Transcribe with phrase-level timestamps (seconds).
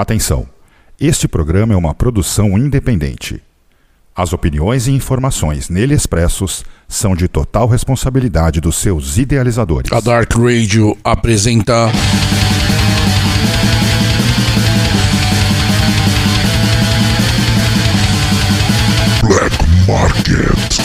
[0.00, 0.48] Atenção!
[0.98, 3.42] Este programa é uma produção independente.
[4.16, 9.92] As opiniões e informações nele expressos são de total responsabilidade dos seus idealizadores.
[9.92, 11.90] A Dark Radio apresenta.
[19.22, 19.56] Black
[19.86, 20.80] Market.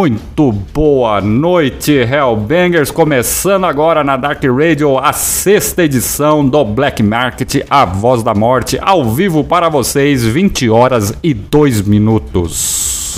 [0.08, 2.90] Muito boa noite, Hellbangers!
[2.90, 8.78] Começando agora na Dark Radio a sexta edição do Black Market, a voz da morte,
[8.80, 13.16] ao vivo para vocês, 20 horas e 2 minutos.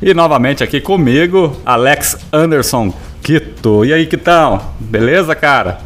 [0.00, 2.90] E novamente aqui comigo, Alex Anderson
[3.22, 3.84] Quito.
[3.84, 4.62] E aí, Quitão?
[4.80, 5.80] Beleza, cara?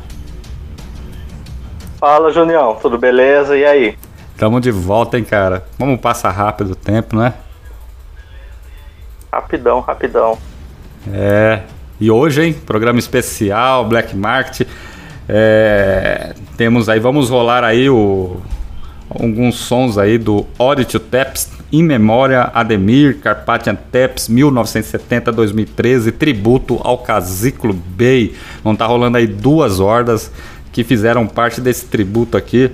[1.99, 3.57] Fala, Junião, tudo beleza?
[3.57, 3.97] E aí?
[4.39, 5.65] Tamo de volta, hein, cara?
[5.77, 7.35] Vamos passar rápido o tempo, né?
[9.33, 10.39] Rapidão, rapidão.
[11.13, 11.63] É.
[12.01, 12.53] E hoje, hein?
[12.53, 14.69] Programa especial, Black Market.
[15.29, 18.41] É, temos aí, vamos rolar aí o,
[19.11, 27.75] alguns sons aí do Audit Taps, In Memória, Ademir, Carpathian Taps, 1970-2013, tributo ao Casículo
[27.75, 28.37] Bay.
[28.63, 30.31] Vão estar rolando aí duas hordas
[30.73, 32.71] que fizeram parte desse tributo aqui.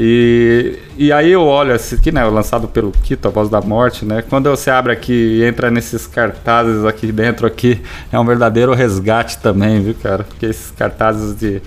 [0.00, 2.24] E, e aí eu olho esse aqui, né?
[2.24, 4.22] Lançado pelo Quito, a voz da morte, né?
[4.22, 7.82] Quando você abre aqui e entra nesses cartazes aqui dentro aqui,
[8.12, 10.22] é um verdadeiro resgate também, viu, cara?
[10.22, 11.60] Porque esses cartazes de,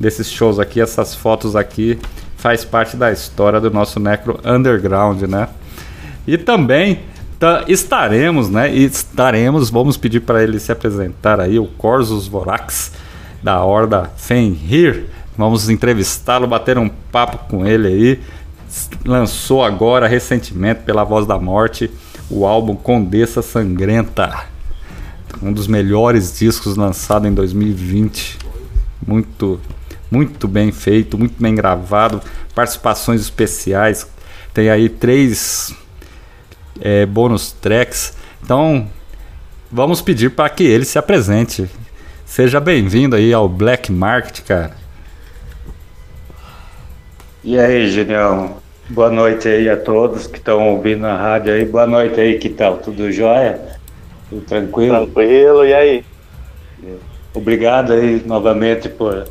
[0.00, 1.98] desses shows aqui, essas fotos aqui,
[2.38, 5.48] faz parte da história do nosso Necro Underground, né?
[6.26, 7.00] E também
[7.68, 8.74] estaremos, né?
[8.74, 12.92] Estaremos, vamos pedir para ele se apresentar aí, o Corsus Vorax,
[13.42, 15.04] da Horda Fenrir.
[15.36, 18.20] Vamos entrevistá-lo, bater um papo com ele aí.
[19.04, 21.90] Lançou agora, recentemente, pela Voz da Morte,
[22.30, 24.46] o álbum Condessa Sangrenta.
[25.42, 28.38] Um dos melhores discos lançado em 2020.
[29.06, 29.60] Muito,
[30.10, 32.22] muito bem feito, muito bem gravado.
[32.54, 34.06] Participações especiais.
[34.52, 35.74] Tem aí três
[36.80, 38.14] é, bônus tracks.
[38.42, 38.88] Então,
[39.70, 41.68] vamos pedir para que ele se apresente.
[42.24, 44.83] Seja bem-vindo aí ao Black Market, cara.
[47.44, 48.56] E aí, Julião?
[48.88, 51.66] Boa noite aí a todos que estão ouvindo a rádio aí.
[51.66, 52.78] Boa noite aí, que tal?
[52.78, 53.60] Tudo jóia?
[54.30, 55.04] Tudo tranquilo?
[55.04, 56.04] Tranquilo, e aí?
[57.34, 59.26] Obrigado aí novamente por,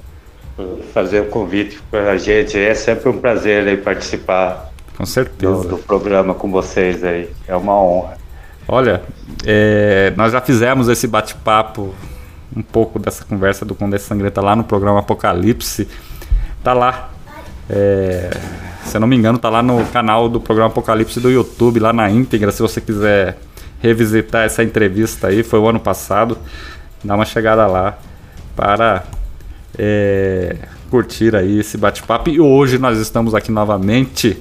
[0.55, 2.55] por fazer o convite para a gente.
[2.55, 5.63] É sempre um prazer aí participar Com certeza.
[5.63, 7.31] do, do programa com vocês aí.
[7.47, 8.17] É uma honra.
[8.67, 9.01] Olha,
[9.43, 11.95] é, nós já fizemos esse bate-papo,
[12.55, 15.87] um pouco dessa conversa do Condessa Sangrenta lá no programa Apocalipse.
[16.63, 17.12] Tá lá.
[17.69, 18.29] É,
[18.85, 21.93] se eu não me engano, tá lá no canal do programa Apocalipse do YouTube, lá
[21.93, 23.37] na íntegra, se você quiser
[23.81, 26.37] revisitar essa entrevista aí, foi o ano passado.
[27.03, 27.97] Dá uma chegada lá
[28.55, 29.03] para
[29.77, 30.55] é,
[30.89, 32.29] curtir aí esse bate-papo.
[32.29, 34.37] E hoje nós estamos aqui novamente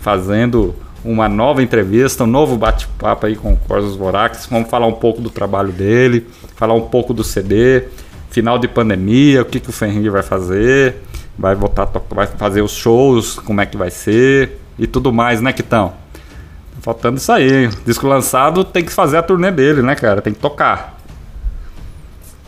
[0.00, 0.74] fazendo
[1.04, 4.46] uma nova entrevista, um novo bate-papo aí com o Corsos Vorax.
[4.50, 6.26] Vamos falar um pouco do trabalho dele,
[6.56, 7.84] falar um pouco do CD,
[8.30, 10.96] final de pandemia, o que, que o Fenrir vai fazer,
[11.38, 15.52] vai voltar, vai fazer os shows, como é que vai ser e tudo mais, né,
[15.52, 15.90] Quitão?
[15.90, 17.68] Tá Faltando isso aí.
[17.86, 20.20] Disco lançado tem que fazer a turnê dele, né, cara?
[20.20, 20.98] Tem que tocar.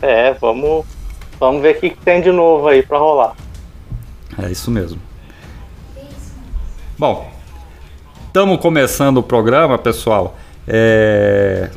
[0.01, 0.85] É, vamos,
[1.39, 3.33] vamos ver o que, que tem de novo aí pra rolar.
[4.41, 4.99] É isso mesmo.
[6.97, 7.31] Bom,
[8.27, 10.35] estamos começando o programa, pessoal.
[10.67, 11.69] É...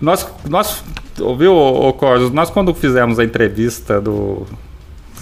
[0.00, 0.82] Nós, nós,
[1.20, 1.54] ouviu,
[1.98, 2.30] Corsos?
[2.30, 4.46] Nós quando fizemos a entrevista do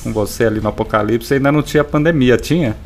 [0.02, 2.76] com você ali no Apocalipse, ainda não tinha pandemia, tinha?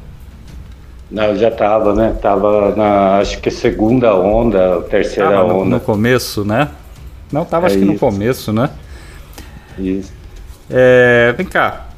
[1.11, 2.17] Não, já tava, né?
[2.23, 5.71] Tava na, acho que segunda onda, terceira Tava no, onda.
[5.71, 6.71] no começo, né?
[7.31, 8.01] Não, tava É acho que no isso.
[8.01, 8.71] começo, né?
[9.79, 10.13] Isso.
[10.71, 11.89] É, vem cá.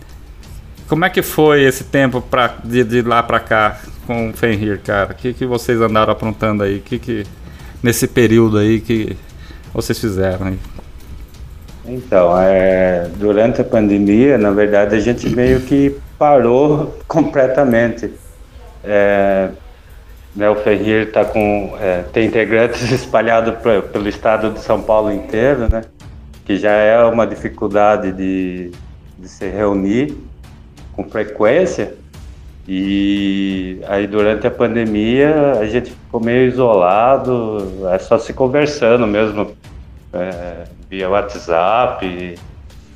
[0.88, 4.81] Como é que foi esse tempo pra, de, de lá pra cá com o Fenrir,
[4.81, 5.12] cara?
[5.12, 6.81] O que, que vocês andaram aprontando aí?
[6.81, 7.25] Que que,
[7.82, 9.16] nesse período aí que
[9.72, 10.58] vocês fizeram aí?
[11.86, 18.10] Então, é, durante a pandemia, na verdade, a gente meio que parou completamente.
[18.82, 19.50] É,
[20.34, 23.54] né, o Ferrir tá com, é, tem integrantes espalhados
[23.92, 25.82] pelo estado de São Paulo inteiro, né?
[26.44, 28.70] Que já é uma dificuldade de,
[29.19, 30.16] de se reunir
[30.92, 31.94] com frequência.
[32.66, 39.52] E aí durante a pandemia a gente ficou meio isolado, é só se conversando mesmo,
[40.12, 40.64] é,
[40.94, 42.37] via WhatsApp,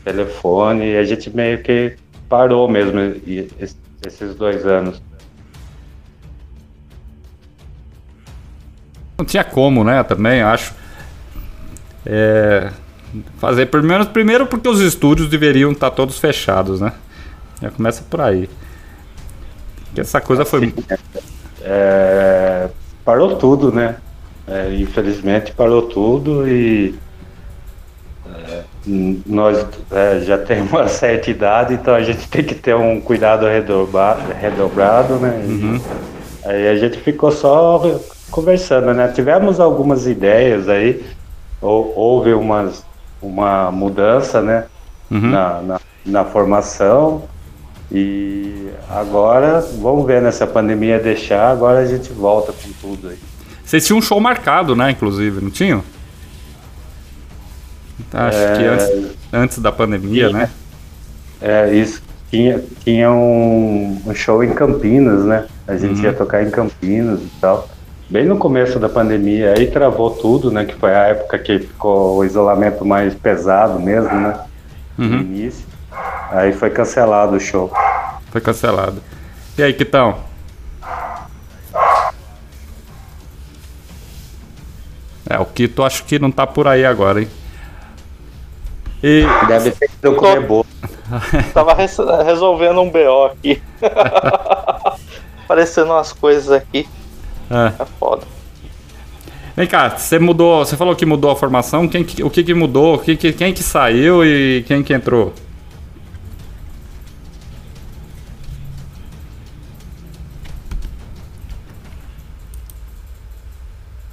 [0.04, 1.96] telefone, e a gente meio que
[2.28, 3.00] parou mesmo
[3.58, 5.02] es- esses dois anos.
[9.18, 10.00] Não tinha como, né?
[10.04, 10.72] Também, acho.
[12.06, 12.70] É,
[13.38, 16.92] fazer primeiro, primeiro porque os estúdios deveriam estar todos fechados, né?
[17.60, 18.48] Já começa por aí.
[19.86, 20.72] Porque essa coisa foi.
[21.62, 22.68] É,
[23.04, 23.96] parou tudo, né?
[24.46, 26.94] É, infelizmente parou tudo e
[28.46, 28.62] é,
[29.26, 33.46] nós é, já temos uma certa idade, então a gente tem que ter um cuidado
[33.46, 35.42] redobra- redobrado, né?
[35.46, 37.82] E Aí a gente ficou só
[38.30, 39.08] conversando, né?
[39.14, 41.04] Tivemos algumas ideias aí,
[41.60, 42.84] hou- houve umas,
[43.20, 44.64] uma mudança, né?
[45.10, 47.24] Na, na, na formação.
[47.90, 50.30] E agora, vamos ver, né?
[50.30, 53.18] Se a pandemia deixar, agora a gente volta com tudo aí.
[53.64, 54.90] Vocês tinham um show marcado, né?
[54.90, 55.82] Inclusive, não tinham?
[58.12, 58.68] Acho que É.
[58.68, 60.50] antes, antes da pandemia, né?
[61.40, 62.02] É, isso.
[62.30, 65.46] Tinha, tinha um, um show em Campinas, né?
[65.66, 67.68] A gente ia tocar em Campinas e tal.
[68.10, 70.64] Bem no começo da pandemia, aí travou tudo, né?
[70.64, 74.40] Que foi a época que ficou o isolamento mais pesado mesmo, né?
[74.96, 75.64] No início.
[76.30, 77.72] Aí foi cancelado o show.
[78.30, 79.02] Foi cancelado.
[79.56, 80.16] E aí, Kitão?
[85.28, 87.28] É, o Kito acho que não tá por aí agora, hein?
[89.02, 90.66] E Deve ter ido comer bolo.
[91.54, 93.62] Tava res- resolvendo um BO aqui.
[95.44, 96.86] Aparecendo umas coisas aqui.
[97.50, 98.26] é, É foda.
[99.56, 102.52] vem cá, você mudou, você falou que mudou a formação, quem, que- o que que
[102.54, 105.32] mudou, que que- quem que saiu e quem que entrou?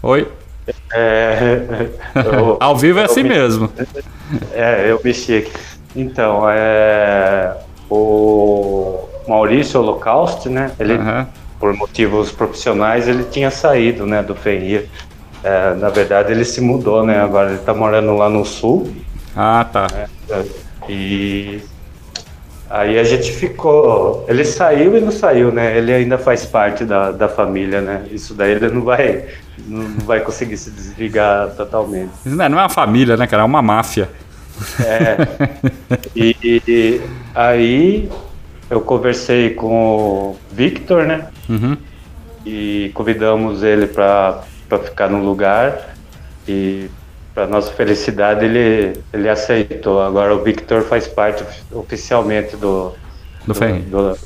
[0.04, 0.28] Oi?
[0.94, 3.70] É, eu- Ao vivo é assim me- mesmo.
[4.54, 5.52] É, eu mexi aqui.
[5.96, 7.56] Então, é,
[7.90, 10.72] o Maurício Holocausto, né?
[10.80, 11.28] Ele, Aham.
[11.60, 14.90] por motivos profissionais, ele tinha saído, né, do Ferrir.
[15.44, 17.20] É, na verdade, ele se mudou, né?
[17.22, 18.92] Agora ele tá morando lá no sul.
[19.36, 19.88] Ah, tá.
[20.90, 21.62] E
[22.76, 24.26] aí a gente ficou.
[24.28, 25.78] Ele saiu e não saiu, né?
[25.78, 28.06] Ele ainda faz parte da, da família, né?
[28.12, 29.26] Isso daí ele não vai,
[29.66, 32.12] não vai conseguir se desligar totalmente.
[32.26, 33.44] Não é não é uma família, né, cara?
[33.44, 34.10] É uma máfia.
[36.16, 37.02] E, e
[37.34, 38.10] aí
[38.70, 41.28] eu conversei com o Victor, né?
[41.50, 41.78] Uhum.
[42.46, 44.44] E convidamos ele para
[44.84, 45.96] ficar no lugar.
[46.48, 46.90] E
[47.36, 50.02] para nossa felicidade ele, ele aceitou.
[50.02, 52.94] Agora o Victor faz parte ofi- oficialmente do
[53.46, 53.82] Do Ferrir.
[53.84, 54.18] do,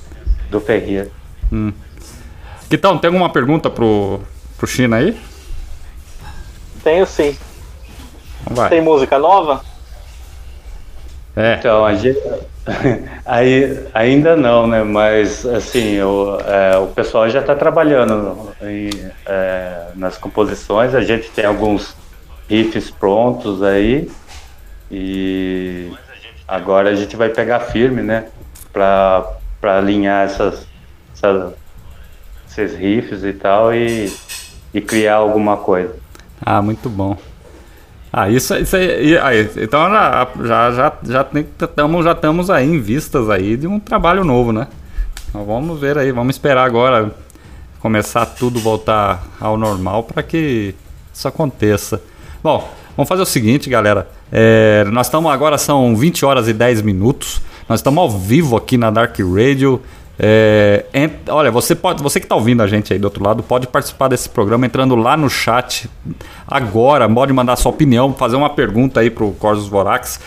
[0.52, 1.10] do Ferrir.
[2.70, 4.22] Kitão, tem alguma pergunta pro,
[4.58, 5.20] pro China aí?
[6.84, 7.36] Tenho sim.
[8.44, 8.70] Então vai.
[8.70, 9.62] Tem música nova?
[11.36, 11.56] É.
[11.56, 12.20] Então, a gente,
[13.26, 14.84] aí, ainda não, né?
[14.84, 18.90] Mas, assim, o, é, o pessoal já está trabalhando em,
[19.26, 20.94] é, nas composições.
[20.94, 21.96] A gente tem alguns
[22.50, 24.10] riffs prontos aí.
[24.92, 25.92] E
[26.48, 28.28] agora a gente vai pegar firme, né?
[28.74, 29.24] Para
[29.64, 30.66] alinhar essas,
[31.14, 31.54] essa-
[32.50, 34.12] esses riffs e tal e,
[34.74, 35.96] e criar alguma coisa.
[36.42, 37.16] Ah, muito bom.
[38.12, 41.24] Ah, isso, isso aí, aí, Então já já já já
[41.68, 44.68] tamo, já estamos aí em vistas aí de um trabalho novo, né?
[45.30, 47.12] Então vamos ver aí, vamos esperar agora
[47.80, 50.74] começar tudo voltar ao normal para que
[51.14, 52.02] isso aconteça.
[52.44, 54.08] Bom, vamos fazer o seguinte, galera.
[54.32, 57.42] É, nós estamos agora são 20 horas e 10 minutos.
[57.68, 59.82] Nós estamos ao vivo aqui na Dark Radio.
[60.18, 63.42] É, ent- olha, você pode, você que está ouvindo a gente aí do outro lado,
[63.44, 65.90] pode participar desse programa entrando lá no chat
[66.48, 67.08] agora.
[67.10, 70.20] Pode mandar sua opinião, fazer uma pergunta aí pro Corsos Vorax.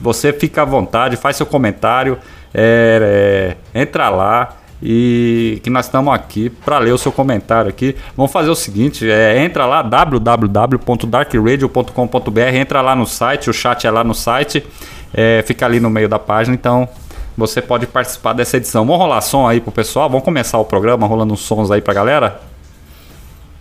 [0.00, 2.18] Você fica à vontade, faz seu comentário,
[2.54, 7.96] é, é, entra lá e que nós estamos aqui para ler o seu comentário aqui.
[8.16, 13.90] Vamos fazer o seguinte, é, entra lá www.darkradio.com.br, entra lá no site, o chat é
[13.90, 14.64] lá no site,
[15.12, 16.88] é, fica ali no meio da página, então
[17.36, 18.84] você pode participar dessa edição.
[18.84, 21.94] Vamos rolar som aí pro pessoal, vamos começar o programa rolando uns sons aí pra
[21.94, 22.40] galera?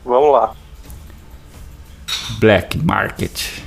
[0.04, 0.54] Vamos lá.
[2.40, 3.67] Black Market.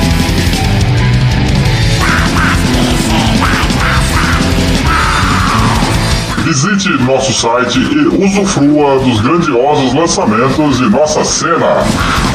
[6.51, 11.77] Visite nosso site e usufrua dos grandiosos lançamentos de nossa cena,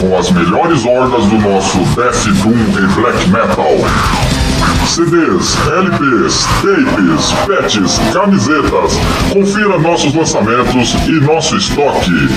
[0.00, 3.76] com as melhores hordas do nosso Death Doom e Black Metal.
[4.86, 8.98] CDs, LPs, tapes, patches, camisetas.
[9.34, 12.30] Confira nossos lançamentos e nosso estoque.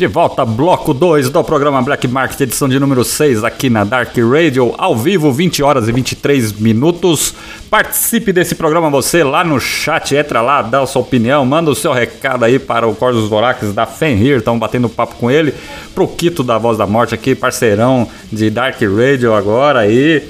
[0.00, 4.16] De volta, bloco 2 do programa Black Market, edição de número 6, aqui na Dark
[4.16, 7.34] Radio, ao vivo, 20 horas e 23 minutos.
[7.68, 11.74] Participe desse programa você lá no chat, entra lá, dá a sua opinião, manda o
[11.74, 15.52] seu recado aí para o Cordos Vorax da Fenrir, estamos batendo papo com ele,
[15.94, 20.26] pro Quito da Voz da Morte aqui, parceirão de Dark Radio agora aí,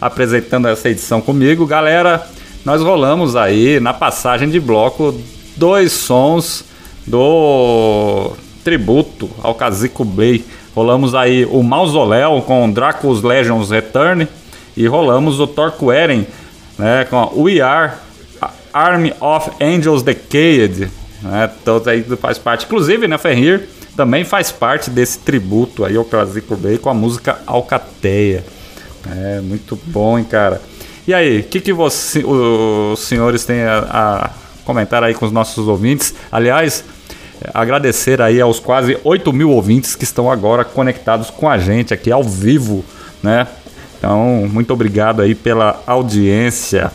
[0.00, 1.66] apresentando essa edição comigo.
[1.66, 2.24] Galera,
[2.64, 5.12] nós rolamos aí na passagem de bloco
[5.56, 6.64] dois sons
[7.04, 8.36] do
[8.68, 10.44] tributo ao Kazico Blay.
[10.76, 14.28] Rolamos aí o Mausoléu com Dracos Legends Return
[14.76, 16.26] e rolamos o Torqueren
[16.78, 17.94] né, com We Are
[18.70, 20.90] Army of Angels Decayed.
[21.22, 22.66] Né, todos aí faz parte.
[22.66, 27.38] Inclusive, né, Ferrir também faz parte desse tributo aí ao Kazico Blay com a música
[27.46, 28.44] Alcateia.
[29.10, 30.60] É muito bom, hein, cara.
[31.06, 34.30] E aí, o que, que você, os senhores têm a, a
[34.66, 36.14] comentar aí com os nossos ouvintes?
[36.30, 36.84] Aliás,
[37.54, 42.10] agradecer aí aos quase 8 mil ouvintes que estão agora conectados com a gente aqui
[42.10, 42.84] ao vivo,
[43.22, 43.46] né?
[43.98, 46.92] Então, muito obrigado aí pela audiência.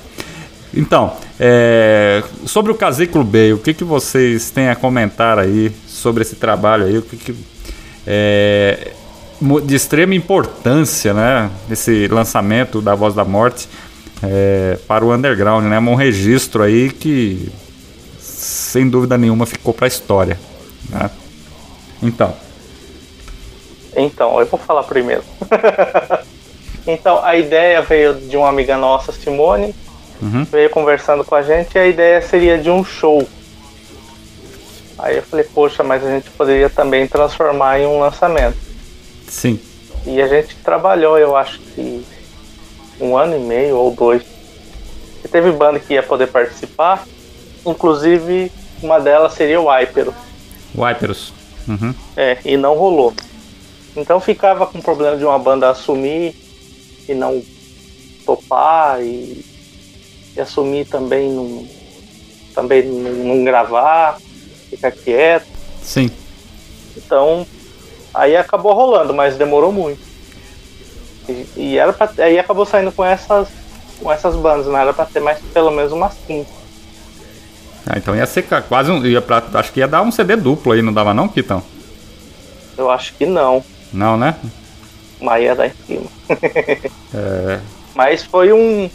[0.73, 6.23] Então, é, sobre o Casículo B, o que, que vocês têm a comentar aí sobre
[6.23, 6.97] esse trabalho aí?
[6.97, 7.35] O que, que
[8.07, 8.91] é,
[9.65, 11.49] de extrema importância, né?
[11.69, 13.67] Esse lançamento da Voz da Morte
[14.21, 15.79] é, para o underground, né?
[15.79, 17.51] Um registro aí que
[18.43, 20.39] sem dúvida nenhuma ficou para a história.
[20.89, 21.09] Né?
[22.01, 22.35] Então.
[23.95, 25.23] Então, eu vou falar primeiro.
[26.85, 29.73] então, a ideia veio de uma amiga nossa, Simone,
[30.21, 30.45] Uhum.
[30.45, 33.27] veio conversando com a gente e a ideia seria de um show.
[34.97, 38.57] Aí eu falei, poxa, mas a gente poderia também transformar em um lançamento.
[39.27, 39.59] Sim.
[40.05, 42.05] E a gente trabalhou, eu acho que
[43.01, 44.23] um ano e meio ou dois.
[45.25, 47.05] E teve banda que ia poder participar,
[47.65, 50.13] inclusive uma delas seria o Hypero.
[50.75, 51.33] Wiperos.
[51.67, 51.93] Uhum.
[52.17, 53.13] É, e não rolou.
[53.95, 56.35] Então ficava com o problema de uma banda assumir
[57.07, 57.41] e não
[58.25, 59.45] topar e,
[60.35, 61.67] e assumir também não,
[62.53, 64.19] também não, não gravar,
[64.69, 65.47] ficar quieto.
[65.81, 66.09] Sim.
[66.97, 67.45] Então
[68.13, 70.01] aí acabou rolando, mas demorou muito.
[71.29, 73.47] E, e era pra, aí acabou saindo com essas
[74.01, 76.62] com essas bandas, não era pra ter mais pelo menos umas 15.
[77.87, 79.05] Ah, então ia ser quase um.
[79.05, 81.61] Ia pra, acho que ia dar um CD duplo aí, não dava não, Kitão?
[82.77, 84.35] Eu acho que não, Não, né?
[85.21, 86.05] mas ia dar em cima.
[87.15, 87.59] É,
[87.93, 88.89] Mas foi um.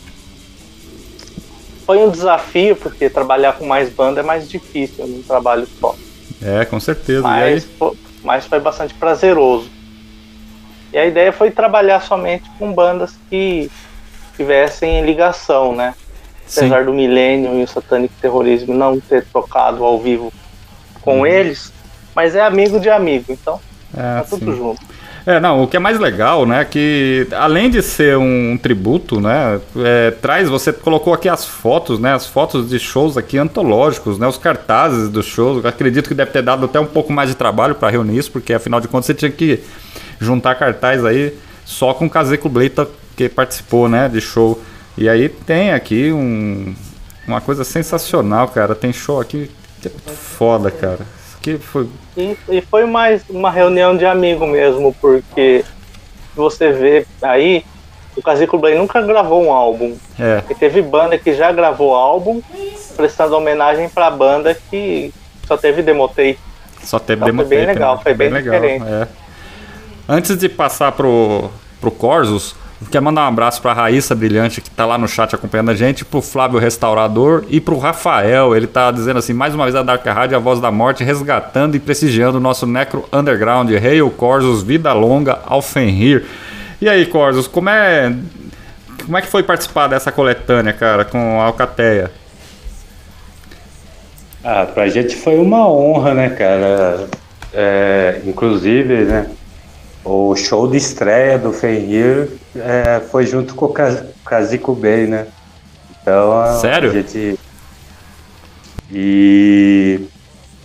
[1.86, 5.94] Foi um desafio, porque trabalhar com mais banda é mais difícil num trabalho só.
[6.42, 7.22] é com certeza.
[7.22, 7.72] Mas, E aí?
[7.78, 9.70] fo- mas foi bastante prazeroso.
[10.92, 13.70] E a ideia foi trabalhar somente com bandas que
[14.36, 15.94] tivessem ligação, né?
[16.48, 16.60] Sim.
[16.60, 20.32] Apesar do Millennium e o Satanic Terrorismo não ter tocado ao vivo
[21.02, 21.26] com Uhum.
[21.26, 21.72] eles,
[22.16, 23.60] mas é amigo de amigo, então
[23.96, 24.56] É, tá tudo sim.
[24.58, 24.80] junto.
[25.26, 29.60] É, não, o que é mais legal, né, que além de ser um tributo, né,
[29.76, 34.26] é, traz, você colocou aqui as fotos, né, as fotos de shows aqui antológicos, né,
[34.26, 37.74] os cartazes dos shows, acredito que deve ter dado até um pouco mais de trabalho
[37.74, 39.60] para reunir isso, porque afinal de contas você tinha que
[40.18, 41.34] juntar cartaz aí
[41.66, 44.58] só com o Caseco Bleita que participou, né, de show.
[45.00, 46.74] E aí tem aqui um,
[47.24, 49.48] uma coisa sensacional, cara, tem show aqui
[49.80, 51.06] que é foda, cara.
[51.24, 55.64] Isso aqui foi E, e foi mais uma reunião de amigo mesmo, porque
[56.34, 57.64] você vê aí,
[58.16, 59.96] o Casico Blay nunca gravou um álbum.
[60.18, 60.42] É.
[60.50, 62.42] E teve banda que já gravou álbum,
[62.96, 65.14] prestando homenagem pra banda que
[65.46, 66.40] só teve demotape.
[66.82, 68.00] Só teve Então foi demo bem tape, legal, né?
[68.02, 68.84] foi bem diferente.
[68.84, 69.06] é.
[70.08, 74.86] Antes de passar pro, pro Corsos, quero mandar um abraço pra Raíssa Brilhante, que tá
[74.86, 78.54] lá no chat acompanhando a gente, pro Flávio Restaurador e pro Rafael.
[78.54, 81.74] Ele tá dizendo assim, mais uma vez a Dark Rádio, a voz da morte, resgatando
[81.74, 83.70] e prestigiando o nosso Necro Underground.
[83.72, 86.24] Hail Corsos, vida longa ao Fenrir.
[86.80, 88.14] E aí, Corsos, como é...
[89.04, 92.10] Como é que foi participar dessa coletânea, cara, com a Alcateia?
[94.44, 97.08] Ah, pra gente foi uma honra, né, cara?
[97.52, 99.26] É, inclusive, né?
[100.10, 103.74] O show de estreia do Fenrir é, foi junto com o
[104.24, 105.26] Kazico Bay, né?
[106.00, 106.88] Então a- Sério?
[106.88, 107.38] a gente.
[108.90, 110.00] E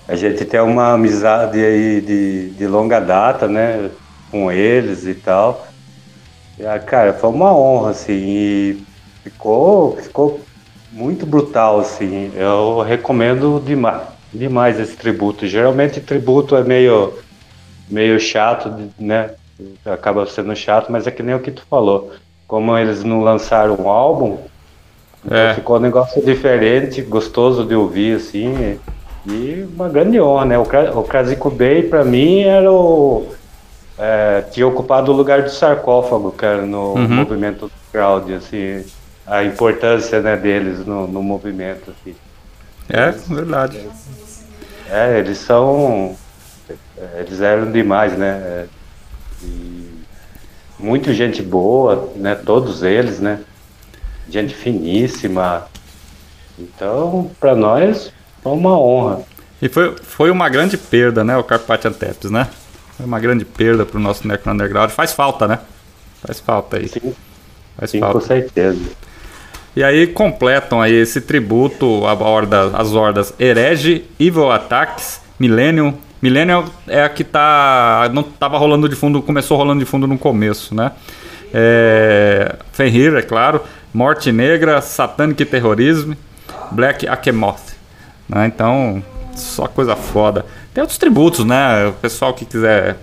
[0.07, 3.89] a gente tem uma amizade aí de, de longa data, né?
[4.31, 5.67] Com eles e tal.
[6.57, 8.83] E, ah, cara, foi uma honra, assim, e
[9.25, 10.39] ficou, ficou
[10.89, 12.31] muito brutal, assim.
[12.33, 14.03] Eu recomendo demais,
[14.33, 15.45] demais esse tributo.
[15.47, 17.13] Geralmente tributo é meio,
[17.89, 19.31] meio chato, né?
[19.85, 22.11] Acaba sendo chato, mas é que nem o que tu falou.
[22.47, 24.37] Como eles não lançaram um álbum,
[25.25, 25.53] então É.
[25.53, 28.79] ficou um negócio diferente, gostoso de ouvir, assim.
[29.25, 30.57] E uma grande honra, né?
[30.57, 33.27] O, Kra- o Krasiko Bay, pra mim, era o.
[33.97, 37.07] é, tinha ocupado o lugar do sarcófago, cara, no Uhum.
[37.07, 38.83] movimento crowd, assim.
[39.25, 42.13] A importância né, deles no, no movimento, assim.
[42.89, 43.79] É, verdade.
[44.91, 46.17] É, eles são.
[47.17, 48.27] Eles eram demais, né?
[48.27, 48.65] É,
[49.43, 49.89] E
[50.79, 52.35] muito gente boa, né?
[52.35, 53.39] Todos eles, né?
[54.29, 55.65] Gente finíssima.
[56.57, 59.21] Então, para nós, foi uma honra.
[59.61, 62.49] E foi, foi uma grande perda, né, o Carpathian Tapes, né?
[62.97, 64.91] Foi uma grande perda pro nosso Necro Underground.
[64.91, 65.59] Faz falta, né?
[66.21, 66.87] Faz falta aí.
[66.87, 67.13] Sim,
[67.77, 68.27] Faz sim com falta.
[68.27, 68.79] certeza.
[69.75, 75.97] E aí completam aí esse tributo à horda, às hordas Herege, Evil Attacks, Millennium.
[76.23, 78.09] Millennium é a que tá.
[78.13, 80.93] Não tava rolando de fundo, começou rolando de fundo no começo, né?
[81.53, 83.61] É, Fenrir, é claro.
[83.93, 86.13] Morte Negra, Satanic Terrorism,
[86.71, 87.75] Black Akemoth.
[88.29, 88.45] Né?
[88.47, 89.03] Então,
[89.35, 90.45] só coisa foda.
[90.73, 91.87] Tem outros tributos, né?
[91.87, 92.95] O pessoal que quiser.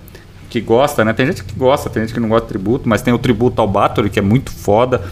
[0.49, 1.13] Que gosta, né?
[1.13, 3.61] Tem gente que gosta, tem gente que não gosta de tributo, mas tem o tributo
[3.61, 5.03] ao Bathory, que é muito foda.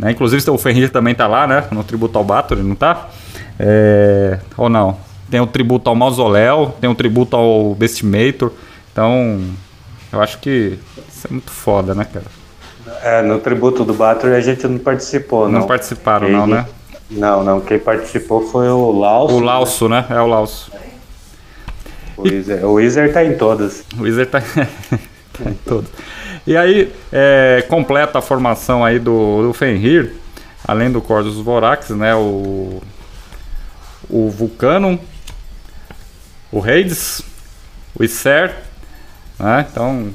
[0.00, 0.10] Né?
[0.10, 1.64] Inclusive o Fenrir também tá lá, né?
[1.70, 3.08] No tributo ao Bathory, não tá?
[3.56, 4.40] É...
[4.56, 5.11] Ou não?
[5.32, 8.52] Tem o tributo ao Mausoléu, tem o tributo ao Bestimator.
[8.92, 9.40] Então,
[10.12, 12.26] eu acho que isso é muito foda, né, cara?
[13.02, 15.60] É, no tributo do Bathory a gente não participou, não.
[15.60, 16.66] Não participaram, Quem- não, né?
[17.10, 17.62] Não, não.
[17.62, 19.34] Quem participou foi o Lauso.
[19.36, 20.04] O Lauso, né?
[20.10, 20.70] É o Lauso.
[22.18, 23.86] O Weezer tá em todas.
[23.98, 24.42] O Wizard tá
[25.46, 25.90] em todos.
[26.46, 30.12] E aí, é, completa a formação aí do, do Fenrir,
[30.68, 32.14] além do Corvus Vorax, né?
[32.14, 32.82] O,
[34.10, 34.98] o Vulcanum,
[36.52, 37.22] o Hades,
[37.98, 38.54] o Isser,
[39.38, 39.66] né?
[39.70, 40.10] Então,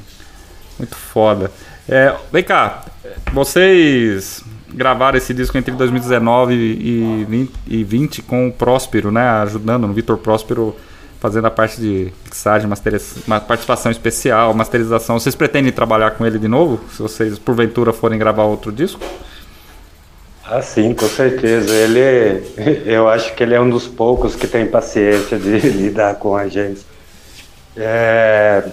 [0.78, 1.50] muito foda.
[1.88, 2.84] É, vem cá,
[3.32, 9.28] vocês gravaram esse disco entre 2019 e 20, e 20 com o Próspero, né?
[9.42, 10.76] Ajudando no Vitor Próspero
[11.20, 12.70] fazendo a parte de mixagem,
[13.26, 15.18] uma participação especial, masterização.
[15.18, 16.80] Vocês pretendem trabalhar com ele de novo?
[16.92, 19.00] Se vocês porventura forem gravar outro disco?
[20.50, 21.70] Ah, sim, com certeza.
[21.74, 22.42] Ele,
[22.86, 26.48] eu acho que ele é um dos poucos que tem paciência de lidar com a
[26.48, 26.86] gente.
[27.76, 28.64] É,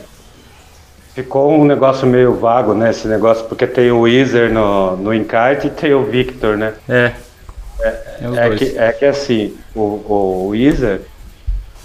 [1.13, 2.91] ficou um negócio meio vago, né?
[2.91, 6.73] Esse negócio, porque tem o Weezer no, no encarte e tem o Victor, né?
[6.87, 7.11] É.
[7.81, 8.59] É, É dois.
[8.59, 11.01] que, é que assim, o, o Weezer,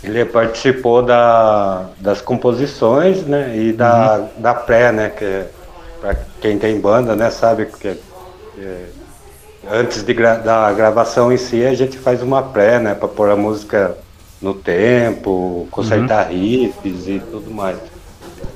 [0.05, 3.57] ele participou da, das composições, né?
[3.57, 5.11] E da, da pré, né?
[5.11, 5.45] Que
[6.01, 7.29] para quem tem banda, né?
[7.31, 8.85] Sabe que é,
[9.69, 12.95] antes de gra- da gravação em si, a gente faz uma pré, né?
[12.95, 13.97] Para pôr a música
[14.41, 17.77] no tempo, consertar riffs e tudo mais.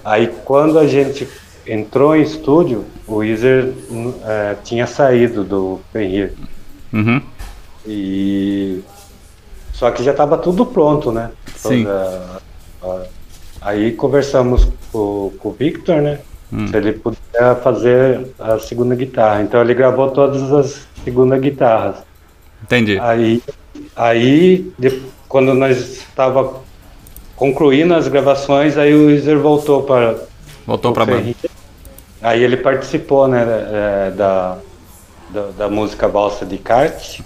[0.05, 1.29] Aí quando a gente
[1.67, 6.33] entrou em estúdio, o Weezer hum, é, tinha saído do Fenrir.
[6.93, 7.21] Uhum.
[7.87, 8.83] E
[9.73, 11.31] só que já estava tudo pronto, né?
[11.57, 11.85] Sim.
[11.85, 13.09] Toda-
[13.61, 16.19] Aí conversamos com, com o Victor, né?
[16.53, 16.69] Hum.
[16.69, 19.41] Se ele puder fazer a segunda guitarra.
[19.43, 21.97] Então ele gravou todas as segunda guitarras.
[22.63, 22.99] Entendi.
[22.99, 23.43] Aí,
[23.95, 26.61] aí de- quando nós estava
[27.37, 30.17] concluindo as gravações, aí o Weezer voltou para
[30.67, 31.35] Voltou o pra banda.
[32.23, 33.45] Aí ele participou, né?
[33.45, 34.57] é, da,
[35.31, 37.21] da, da música Valsa de Kart.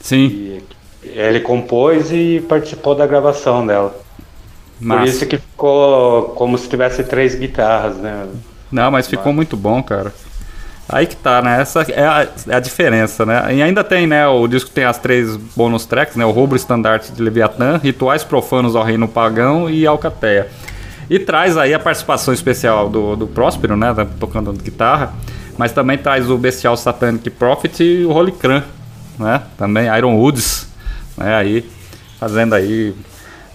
[0.00, 0.60] Sim.
[1.02, 3.94] Ele compôs e participou da gravação dela.
[4.78, 5.04] Por Massa.
[5.04, 8.26] isso que ficou como se tivesse três guitarras, né?
[8.70, 10.12] Não, mas ficou muito bom, cara.
[10.92, 11.62] Aí que tá, né?
[11.62, 13.54] Essa é a, é a, diferença, né?
[13.54, 14.28] E ainda tem, né?
[14.28, 16.24] O disco tem as três bônus tracks, né?
[16.26, 20.48] O Rubro Estandarte de Leviatã, Rituais Profanos ao Reino Pagão e Alcateia.
[21.08, 23.94] E traz aí a participação especial do, do Próspero, né?
[23.94, 25.14] Tá tocando guitarra.
[25.56, 28.62] Mas também traz o Bestial Satanic Prophet e o Holy Cran,
[29.18, 29.40] né?
[29.56, 30.68] Também Iron Woods,
[31.16, 31.36] né?
[31.36, 31.70] Aí
[32.20, 32.94] fazendo aí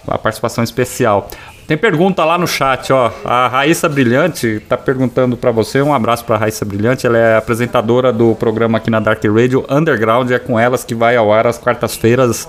[0.07, 1.29] a participação especial.
[1.67, 3.11] Tem pergunta lá no chat, ó.
[3.25, 5.81] A Raíssa Brilhante tá perguntando para você.
[5.81, 7.05] Um abraço para Raíssa Brilhante.
[7.05, 10.31] Ela é apresentadora do programa aqui na Dark Radio Underground.
[10.31, 12.47] É com elas que vai ao ar às quartas-feiras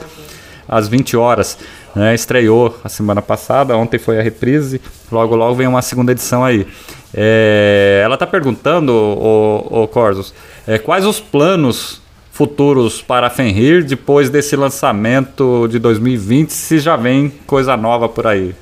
[0.68, 1.58] às 20 horas.
[1.96, 2.14] Né?
[2.14, 4.80] Estreou a semana passada, ontem foi a reprise.
[5.10, 6.64] Logo, logo vem uma segunda edição aí.
[7.12, 10.32] É, ela tá perguntando, o, o Corsos,
[10.64, 12.00] é, quais os planos
[12.30, 18.28] futuros para a Fenrir depois desse lançamento de 2020, se já vem coisa nova por
[18.28, 18.54] aí.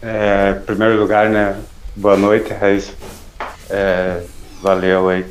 [0.00, 1.56] É, em primeiro lugar, né?
[1.96, 2.94] Boa noite, Raiz.
[3.68, 4.22] É,
[4.62, 5.26] valeu aí.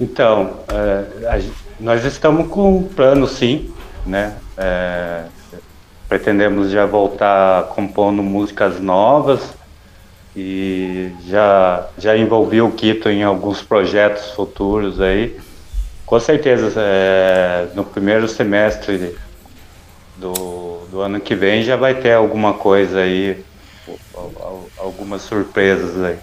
[0.00, 1.42] Então, é,
[1.80, 3.74] nós estamos com um plano, sim,
[4.06, 4.36] né?
[4.56, 5.24] É,
[6.08, 9.52] pretendemos já voltar compondo músicas novas
[10.36, 15.40] e já, já envolvi o Quito em alguns projetos futuros aí.
[16.06, 19.16] Com certeza, é, no primeiro semestre
[20.18, 23.44] do, do ano que vem já vai ter alguma coisa aí
[24.78, 26.18] algumas surpresas aí.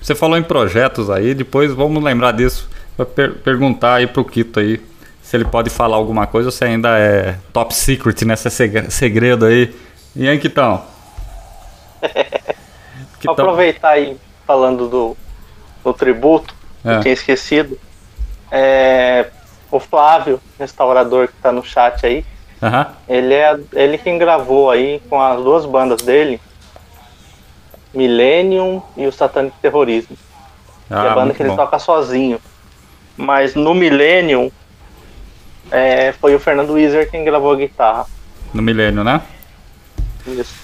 [0.00, 2.68] Você falou em projetos aí, depois vamos lembrar disso.
[2.96, 4.80] Vou per perguntar aí pro Quito aí
[5.22, 8.36] se ele pode falar alguma coisa ou se ainda é top secret, né?
[8.36, 9.74] Se é segredo aí.
[10.14, 10.82] E aí, Quitão?
[13.24, 15.16] Vou aproveitar aí, falando do,
[15.84, 16.96] do tributo, é.
[16.96, 17.78] eu tinha esquecido.
[18.50, 19.28] É,
[19.70, 22.26] o Flávio, restaurador que tá no chat aí,
[22.60, 22.84] uhum.
[23.08, 26.38] ele é ele quem gravou aí com as duas bandas dele,
[27.94, 30.16] Millennium e o Satanic Terrorismo.
[30.90, 31.56] Ah, é a banda que ele bom.
[31.56, 32.40] toca sozinho.
[33.16, 34.50] Mas no Millennium
[35.70, 38.06] é, foi o Fernando Weiser quem gravou a guitarra.
[38.52, 39.22] No Millennium, né?
[40.26, 40.54] Isso.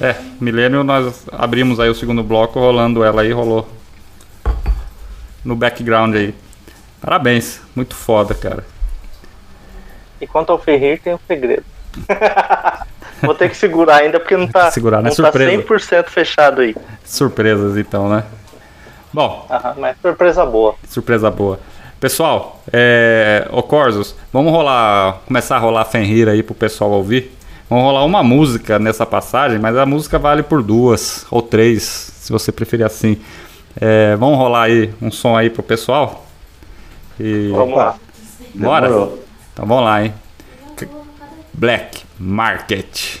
[0.00, 3.68] É, Millennium nós abrimos aí o segundo bloco rolando ela aí, rolou
[5.44, 6.34] no background aí.
[7.00, 8.64] Parabéns, muito foda, cara.
[10.20, 11.64] E quanto ao Ferrir, tem um segredo.
[13.22, 15.10] Vou ter que segurar ainda porque não tá, segurar, né?
[15.10, 16.74] não tá 100% fechado aí.
[17.04, 18.24] Surpresas então, né?
[19.12, 19.46] Bom.
[19.50, 20.74] Aham, mas surpresa boa.
[20.88, 21.58] Surpresa boa.
[21.98, 27.36] Pessoal, é, o Corsos, vamos rolar, começar a rolar Fenrir aí pro pessoal ouvir.
[27.68, 32.30] Vamos rolar uma música nessa passagem, mas a música vale por duas ou três, se
[32.30, 33.20] você preferir assim.
[33.80, 36.24] É, vamos rolar aí um som aí pro pessoal?
[37.18, 37.50] E...
[37.52, 37.96] Vamos lá.
[38.54, 38.88] Bora?
[38.88, 39.24] Demorou.
[39.52, 40.14] Então vamos lá, hein?
[41.52, 43.20] Black Market.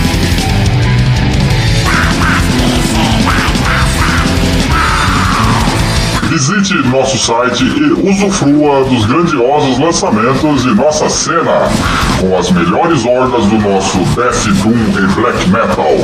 [6.71, 11.67] Visite nosso site e usufrua dos grandiosos lançamentos de nossa cena,
[12.19, 15.97] com as melhores hordas do nosso Death Doom e Black Metal.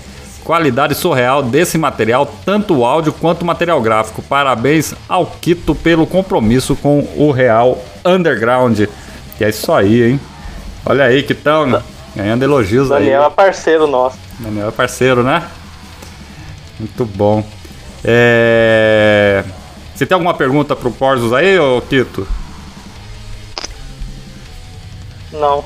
[0.44, 4.20] Qualidade surreal desse material, tanto o áudio quanto o material gráfico.
[4.20, 8.80] Parabéns ao Quito pelo compromisso com o Real Underground.
[8.80, 10.20] E é isso aí, hein?
[10.84, 11.82] Olha aí, Quitão,
[12.14, 13.04] ganhando elogios aí.
[13.04, 14.18] Daniel é parceiro nosso.
[14.38, 15.42] Daniel é parceiro, né?
[16.78, 17.42] Muito bom.
[18.04, 19.42] É...
[19.94, 22.28] Você tem alguma pergunta pro Corsos aí, ô Quito?
[25.34, 25.64] Não.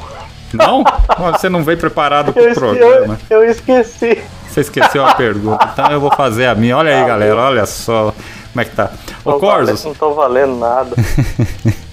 [0.53, 0.85] Não?
[1.33, 3.19] Você não veio preparado pro Eu, programa.
[3.29, 4.23] eu, eu esqueci.
[4.49, 5.69] Você esqueceu a pergunta.
[5.73, 6.77] Então eu vou fazer a minha.
[6.77, 7.37] Olha aí, galera.
[7.37, 8.14] Olha só
[8.53, 8.91] como é que tá.
[9.25, 10.97] Ô, valendo- Não tô valendo nada.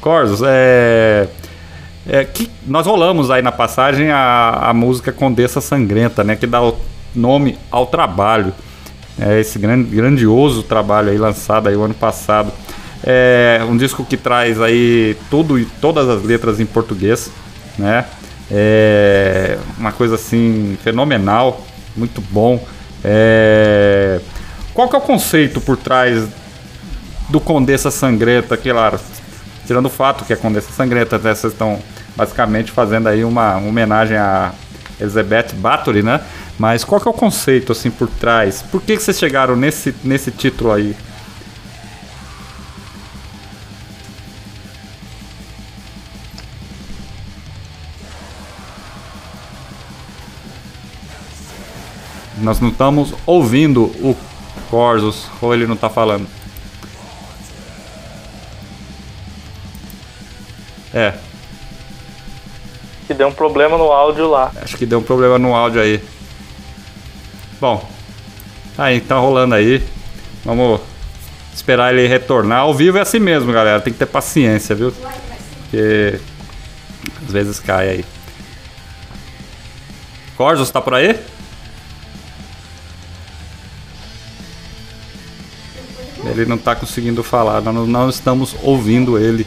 [0.00, 1.28] Corsos, é...
[2.08, 6.36] é que nós rolamos aí na passagem a, a música Condessa Sangrenta, né?
[6.36, 6.76] Que dá o
[7.14, 8.52] nome ao trabalho.
[9.18, 12.52] É esse grande, grandioso trabalho aí lançado aí o ano passado.
[13.04, 17.30] É um disco que traz aí tudo e todas as letras em português,
[17.78, 18.04] né?
[18.50, 21.64] É uma coisa assim fenomenal,
[21.96, 22.64] muito bom.
[23.04, 24.20] É...
[24.72, 26.28] Qual que é o conceito por trás
[27.28, 29.00] do Condessa Sangrenta, claro,
[29.66, 31.78] tirando o fato que a Condessa Sangrenta, né, vocês estão
[32.14, 34.52] basicamente fazendo aí uma homenagem a
[35.00, 36.20] Elizabeth Bathory, né?
[36.58, 38.62] Mas qual que é o conceito assim por trás?
[38.62, 40.96] Por que, que vocês chegaram nesse, nesse título aí?
[52.46, 54.16] Nós não estamos ouvindo o
[54.70, 56.28] Corsos, ou ele não está falando.
[60.94, 61.12] É,
[63.08, 64.52] Que deu um problema no áudio lá.
[64.62, 66.00] acho que deu um problema no áudio aí.
[67.60, 67.84] Bom,
[68.78, 69.82] aí tá rolando aí.
[70.44, 70.80] Vamos
[71.52, 72.60] esperar ele retornar.
[72.60, 73.80] Ao vivo é assim mesmo, galera.
[73.80, 74.92] Tem que ter paciência, viu?
[74.92, 76.20] Porque
[77.26, 78.04] às vezes cai aí.
[80.36, 81.18] Corsos, tá por aí?
[86.42, 89.46] Ele não tá conseguindo falar, nós não- estamos ouvindo ele.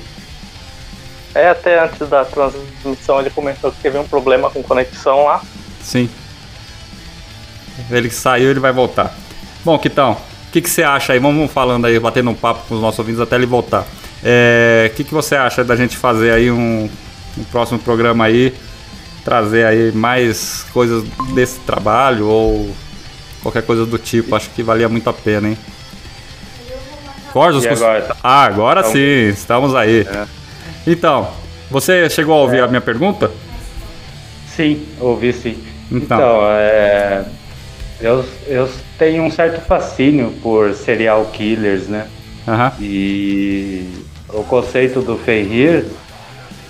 [1.36, 5.42] É, até antes da transmissão ele comentou que teve um problema com conexão lá.
[5.82, 6.10] Sim.
[7.90, 9.16] Ele saiu, ele vai voltar.
[9.64, 11.20] Bom, Kitão, o que, que você acha aí?
[11.20, 13.86] Vamos falando aí, batendo um papo com os nossos ouvintes até ele voltar.
[14.24, 16.90] É, O que, que você acha da gente fazer aí um,
[17.38, 18.54] um próximo programa aí?
[19.24, 22.74] Trazer aí mais coisas desse trabalho ou
[23.44, 24.36] qualquer coisa do tipo.
[24.36, 25.58] Acho que valia muito a pena, hein?
[27.30, 30.02] E cons- agora, Ah, agora Então- sim, estamos aí.
[30.02, 30.26] É.
[30.88, 31.30] Então,
[31.70, 33.32] você chegou a ouvir a minha pergunta?
[34.56, 35.58] Sim, ouvi sim.
[35.92, 36.18] Então.
[36.18, 37.26] Então, é,
[38.02, 42.08] eu, eu tenho um certo fascínio por serial killers, né?
[42.48, 42.72] Aham.
[42.80, 43.88] E
[44.30, 45.86] o conceito do Fenrir,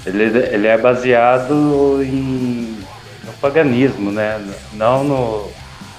[0.05, 2.77] ele, ele é baseado em,
[3.25, 4.39] no paganismo, né?
[4.73, 5.49] Não no,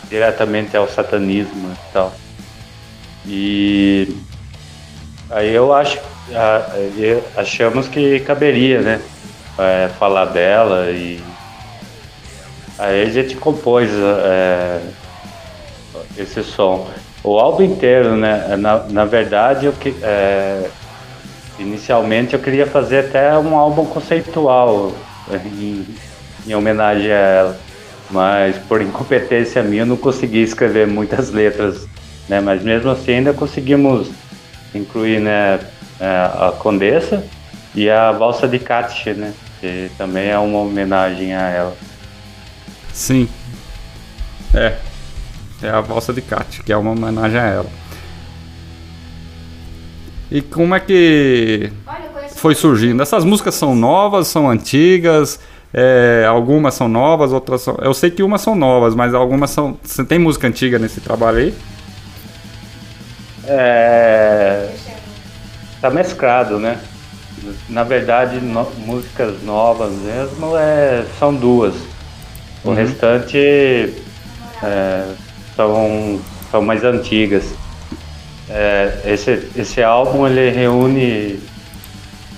[0.09, 2.15] diretamente ao satanismo e tal.
[3.27, 4.17] E
[5.31, 5.99] aí eu acho,
[7.37, 9.01] achamos que caberia, né?
[9.59, 11.21] É, falar dela e
[12.79, 14.81] aí a gente compôs é,
[16.17, 16.89] esse som.
[17.23, 18.57] O álbum inteiro, né?
[18.57, 19.71] Na, na verdade,
[20.03, 20.69] é,
[21.59, 24.93] inicialmente eu queria fazer até um álbum conceitual
[25.45, 25.87] em,
[26.47, 27.61] em homenagem a ela.
[28.11, 31.87] Mas por incompetência minha eu não consegui escrever muitas letras,
[32.29, 32.41] né?
[32.41, 34.11] Mas mesmo assim ainda conseguimos
[34.75, 35.61] incluir, né?
[36.01, 37.25] A Condessa
[37.75, 39.33] e a Valsa de Katche, né?
[39.61, 41.77] Que também é uma homenagem a ela.
[42.93, 43.29] Sim.
[44.55, 44.77] É.
[45.63, 47.67] É a valsa de Kat, que é uma homenagem a ela.
[50.31, 51.71] E como é que
[52.37, 53.03] foi surgindo?
[53.03, 55.39] Essas músicas são novas, são antigas?
[55.73, 57.77] É, algumas são novas, outras são.
[57.83, 59.79] Eu sei que umas são novas, mas algumas são.
[59.83, 61.55] Você tem música antiga nesse trabalho aí?
[63.45, 64.30] É,
[65.81, 66.79] tá mesclado, né?
[67.69, 71.75] Na verdade, no- músicas novas mesmo é, são duas.
[72.63, 73.39] O restante
[74.63, 75.05] é,
[75.57, 76.21] são,
[76.51, 77.45] são mais antigas.
[78.49, 81.41] É, esse, esse álbum ele reúne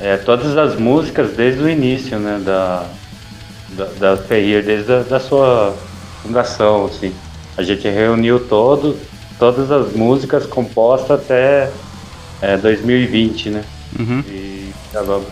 [0.01, 2.40] é, todas as músicas desde o início, né?
[2.45, 2.86] Da,
[3.70, 5.74] da, da Ferrir, desde a da sua
[6.22, 7.12] fundação, assim.
[7.57, 8.97] A gente reuniu todo,
[9.38, 11.70] todas as músicas compostas até
[12.43, 13.64] é, 2020, né?
[13.99, 14.22] Uhum.
[14.28, 15.28] E gravamos.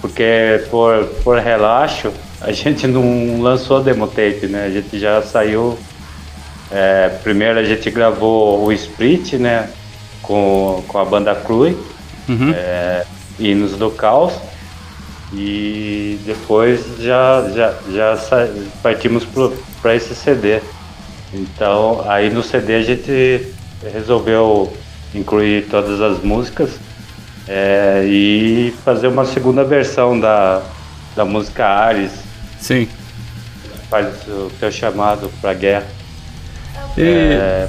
[0.00, 4.64] Porque por, por relaxo, a gente não lançou demo tape, né?
[4.66, 5.78] A gente já saiu.
[6.70, 9.68] é, primeiro a gente gravou o Split, né?
[10.22, 11.76] Com, com a banda Crui,
[12.28, 12.52] Uhum.
[12.54, 13.04] é,
[13.38, 14.32] Hinos do Caos.
[15.32, 18.16] E depois já, já, já
[18.82, 19.26] partimos
[19.82, 20.60] para esse CD.
[21.32, 23.48] Então, aí no CD a gente
[23.92, 24.72] resolveu
[25.14, 26.70] incluir todas as músicas
[27.48, 30.62] é, e fazer uma segunda versão da,
[31.14, 32.12] da música Ares,
[32.58, 32.88] Sim.
[33.90, 35.86] faz o teu chamado pra guerra.
[36.96, 37.02] E.
[37.02, 37.68] É.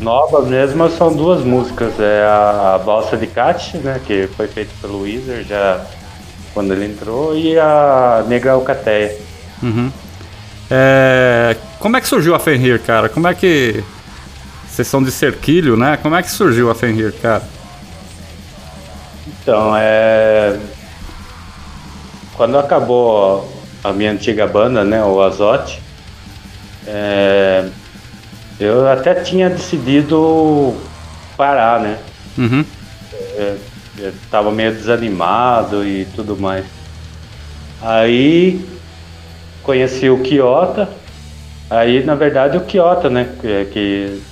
[0.00, 4.72] Novas mesmo são duas músicas, é a, a Balsa de Cat, né, que foi feita
[4.80, 5.80] pelo Weezer já
[6.52, 9.16] quando ele entrou, e a Negra Alcateia.
[9.62, 9.90] Uhum.
[10.70, 13.08] É, como é que surgiu a Fenrir, cara?
[13.08, 13.82] Como é que.
[14.72, 15.98] Vocês são de Cerquilho, né?
[15.98, 17.42] Como é que surgiu a Fenrir, cara?
[19.28, 20.58] Então, é.
[22.34, 23.52] Quando acabou
[23.84, 25.78] a minha antiga banda, né, o Azote,
[26.86, 27.68] é,
[28.58, 30.74] eu até tinha decidido
[31.36, 31.98] parar, né?
[32.38, 32.64] Uhum.
[33.12, 33.56] É,
[33.98, 36.64] eu tava meio desanimado e tudo mais.
[37.82, 38.64] Aí
[39.62, 40.88] conheci o Kiota,
[41.68, 44.22] aí na verdade o Kiota, né, que, que,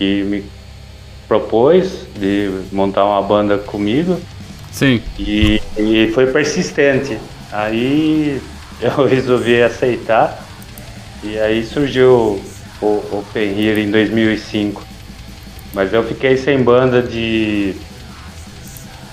[0.00, 0.42] que me
[1.28, 4.18] propôs de montar uma banda comigo.
[4.72, 5.02] Sim.
[5.18, 7.18] E, e foi persistente.
[7.52, 8.40] Aí
[8.80, 10.42] eu resolvi aceitar.
[11.22, 12.40] E aí surgiu
[12.80, 14.82] o, o em 2005.
[15.74, 17.74] Mas eu fiquei sem banda de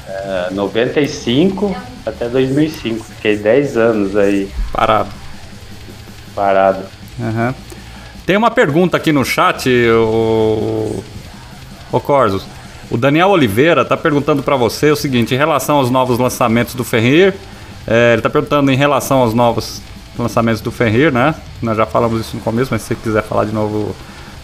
[0.08, 1.76] eh, 95
[2.06, 3.04] até 2005.
[3.04, 5.10] Fiquei 10 anos aí Parado.
[6.34, 6.86] parado.
[7.20, 7.54] Aham.
[8.28, 11.02] Tem uma pergunta aqui no chat, o.
[11.90, 12.46] Ô Corzos.
[12.92, 16.84] O Daniel Oliveira tá perguntando para você o seguinte, em relação aos novos lançamentos do
[16.84, 17.34] Ferrir,
[17.88, 19.82] é, ele tá perguntando em relação aos novos
[20.20, 21.36] lançamentos do Ferrir, né?
[21.62, 23.96] Nós já falamos isso no começo, mas se você quiser falar de novo,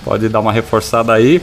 [0.05, 1.41] pode dar uma reforçada aí.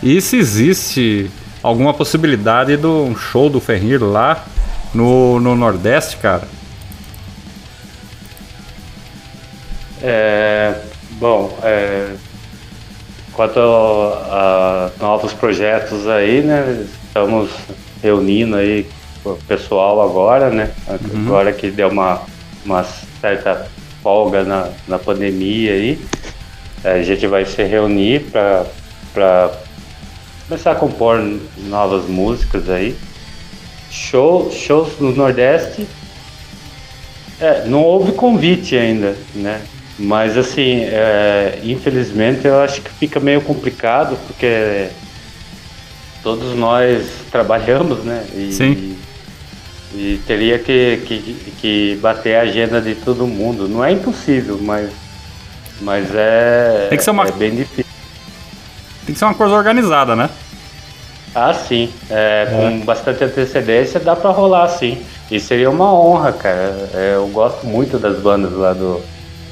[0.00, 1.28] E se existe
[1.60, 4.44] alguma possibilidade de um show do Ferrir lá
[4.94, 6.46] no, no Nordeste, cara?
[10.00, 10.82] É,
[11.20, 12.14] bom, é,
[13.34, 16.86] quanto a, a novos projetos aí, né?
[17.06, 17.50] Estamos
[18.02, 18.86] reunindo aí
[19.24, 20.72] o pessoal agora, né?
[20.88, 22.22] Agora que deu uma,
[22.64, 22.82] uma
[23.20, 23.68] certa
[24.02, 26.00] folga na, na pandemia aí,
[26.82, 28.20] a gente vai se reunir
[29.12, 29.50] para
[30.48, 31.22] começar a compor
[31.58, 32.96] novas músicas aí.
[33.90, 35.86] Show, shows no Nordeste
[37.40, 39.60] é, não houve convite ainda, né?
[40.02, 44.88] Mas assim, é, infelizmente eu acho que fica meio complicado porque
[46.22, 48.24] todos nós trabalhamos, né?
[48.34, 48.96] E, Sim.
[49.92, 53.68] E teria que, que, que bater a agenda de todo mundo.
[53.68, 54.88] Não é impossível, mas,
[55.82, 57.84] mas é, Tem que ser uma- é bem difícil.
[59.04, 60.30] Tem que ser uma coisa organizada, né?
[61.34, 61.92] Ah, sim.
[62.08, 65.02] É, Com bastante antecedência dá pra rolar, sim.
[65.30, 66.88] E seria uma honra, cara.
[66.94, 69.02] É, eu gosto muito das bandas lá do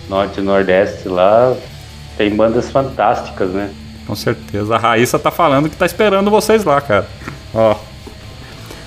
[0.09, 1.54] Norte e Nordeste lá.
[2.16, 3.70] Tem bandas fantásticas, né?
[4.06, 4.74] Com certeza.
[4.74, 7.06] A Raíssa tá falando que tá esperando vocês lá, cara.
[7.54, 7.74] Ó.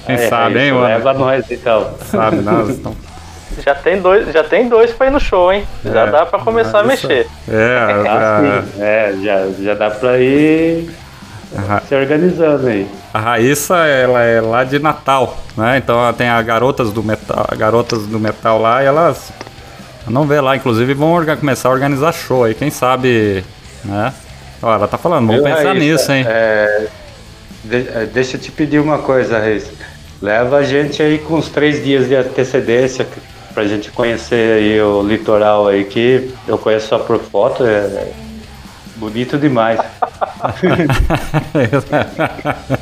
[0.06, 0.86] Quem É, sabe, hein, mano?
[0.86, 1.92] Leva nós então.
[2.10, 2.96] Sabe, nós então.
[3.66, 5.68] Já tem dois, já tem dois pra ir no show, hein?
[5.84, 6.10] Já É.
[6.10, 7.28] dá pra começar a mexer.
[7.50, 8.64] É, Ah.
[8.80, 10.90] É, já, já dá pra ir
[11.70, 12.88] a, se organizando aí.
[13.14, 15.78] a Raíssa, ela é lá de Natal, né?
[15.78, 19.34] Então ela tem a Garotas do Metal, Garotas do Metal lá e elas
[20.08, 23.44] não vê lá, inclusive vão começar a organizar show aí, quem sabe,
[23.84, 24.14] né?
[24.62, 25.80] Ó, ela tá falando, vamos Viu, pensar Raíssa?
[25.80, 26.26] nisso, hein?
[26.28, 26.88] É,
[27.64, 29.72] de- é, deixa eu te pedir uma coisa, Reis.
[30.22, 33.08] Leva a gente aí com uns três dias de antecedência
[33.54, 38.12] pra gente conhecer aí o litoral aí, que eu conheço só por foto, é, é
[38.98, 39.80] bonito demais.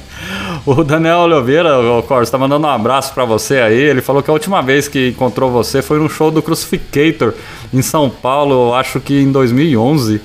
[0.71, 3.79] o Daniel Oliveira, o Cors, tá mandando um abraço pra você aí.
[3.79, 7.33] Ele falou que a última vez que encontrou você foi no show do Crucificator
[7.73, 10.21] em São Paulo, acho que em 2011.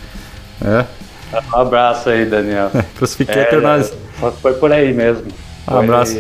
[0.65, 0.85] É,
[1.53, 2.71] Um abraço aí, Daniel.
[2.97, 3.93] Crucificator É, nós.
[4.41, 5.25] Foi por aí mesmo.
[5.27, 6.17] Um Foi, abraço.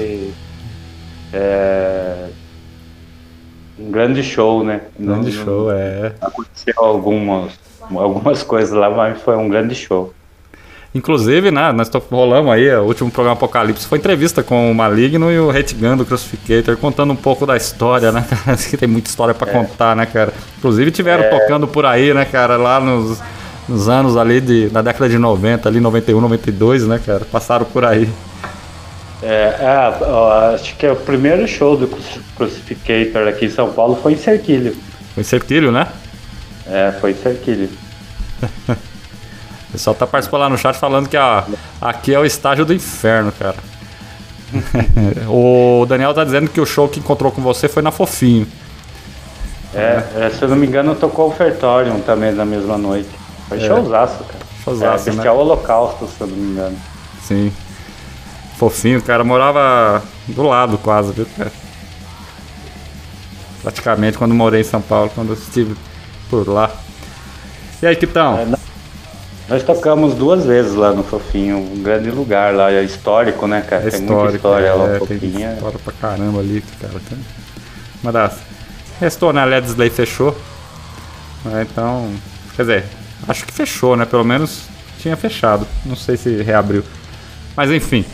[1.32, 2.26] é,
[3.78, 4.82] um grande show, né?
[4.98, 6.12] Grande Não- show, é.
[6.20, 7.52] Aconteceu algumas,
[7.90, 10.12] algumas coisas lá, mas foi um grande show.
[10.94, 15.38] Inclusive, né, nós rolamos aí, o último programa Apocalipse foi entrevista com o Maligno e
[15.40, 18.56] o Gun do Crucificator, contando um pouco da história, né, cara?
[18.70, 20.32] que tem muita história pra contar, né, cara?
[20.58, 23.20] Inclusive tiveram tocando por aí, né, cara, lá nos,
[23.68, 27.24] nos anos ali de, na década de 90, ali 91, 92, né, cara?
[27.24, 28.08] Passaram por aí.
[29.20, 29.52] É,
[30.02, 34.12] ó, acho que é o primeiro show do Cruci- Crucificator aqui em São Paulo foi
[34.12, 34.76] em Cerquilho.
[35.12, 35.88] Foi em Serquilho, né?
[36.68, 37.68] É, foi em Cerquilho.
[39.74, 41.42] O pessoal tá participando lá no chat falando que ó,
[41.80, 43.56] aqui é o estágio do inferno, cara.
[45.28, 48.46] o Daniel tá dizendo que o show que encontrou com você foi na Fofinho.
[49.74, 53.08] É, é, se eu não me engano, tocou o Ofertorium também na mesma noite.
[53.48, 54.44] Foi showzaço, cara.
[54.62, 55.16] Showzaço, é, né?
[55.16, 56.76] Bestial Holocausto, se eu não me engano.
[57.24, 57.52] Sim.
[58.56, 61.50] Fofinho, o cara morava do lado quase, viu, cara?
[63.60, 65.74] Praticamente quando morei em São Paulo, quando eu estive
[66.30, 66.70] por lá.
[67.82, 68.38] E aí, Kitão?
[68.38, 68.46] É,
[69.48, 73.86] Nós tocamos duas vezes lá no Fofinho, um grande lugar lá, é histórico, né, cara?
[73.86, 75.48] É tem histórico, muita história lá, é, o tem Fofinho.
[75.48, 76.94] é- história pra caramba ali, cara.
[77.08, 77.18] Tem...
[78.02, 78.38] Uma das...
[79.00, 79.42] Restou, né?
[79.42, 80.36] A Led Slay fechou.
[81.52, 82.10] É, então,
[82.56, 82.84] quer dizer,
[83.28, 84.06] acho que fechou, né?
[84.06, 84.62] Pelo menos
[84.98, 85.66] tinha fechado.
[85.84, 86.82] Não sei se reabriu.
[87.54, 88.04] Mas enfim.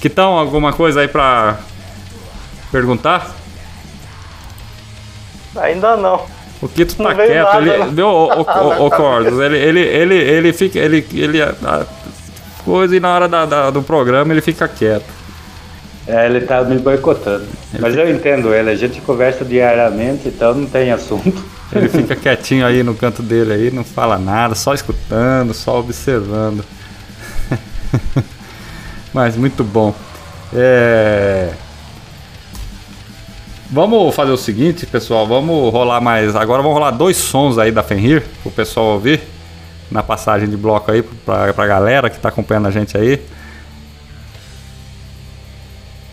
[0.00, 1.58] Kitão, alguma coisa aí pra
[2.72, 3.36] perguntar?
[5.56, 6.26] Ainda não.
[6.62, 8.08] O Kito tá quieto, nada, ele, não.
[8.10, 11.86] o, o, o, o Cordos, ele, ele, ele, ele fica, ele, ele, a,
[12.64, 15.20] coisa e na hora da, da- do programa ele fica quieto.
[16.06, 17.46] É, ele tá me boicotando.
[17.78, 21.42] Mas eu entendo ele, a gente conversa diariamente, então não tem assunto.
[21.72, 26.64] Ele fica quietinho aí no canto dele aí, não fala nada, só escutando, só observando.
[29.14, 29.94] Mas muito bom.
[30.52, 31.50] É...
[33.72, 36.34] Vamos fazer o seguinte, pessoal, vamos rolar mais.
[36.34, 39.20] Agora vamos rolar dois sons aí da Fenrir, pro pessoal ouvir.
[39.88, 43.24] Na passagem de bloco aí, pra, pra galera que tá acompanhando a gente aí.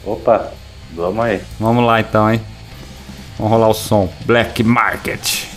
[0.06, 0.52] Opa,
[0.96, 1.42] vamos aí.
[1.60, 2.42] Vamos lá então, hein?
[3.40, 4.08] Vamos rolar o som.
[4.26, 5.57] Black Market.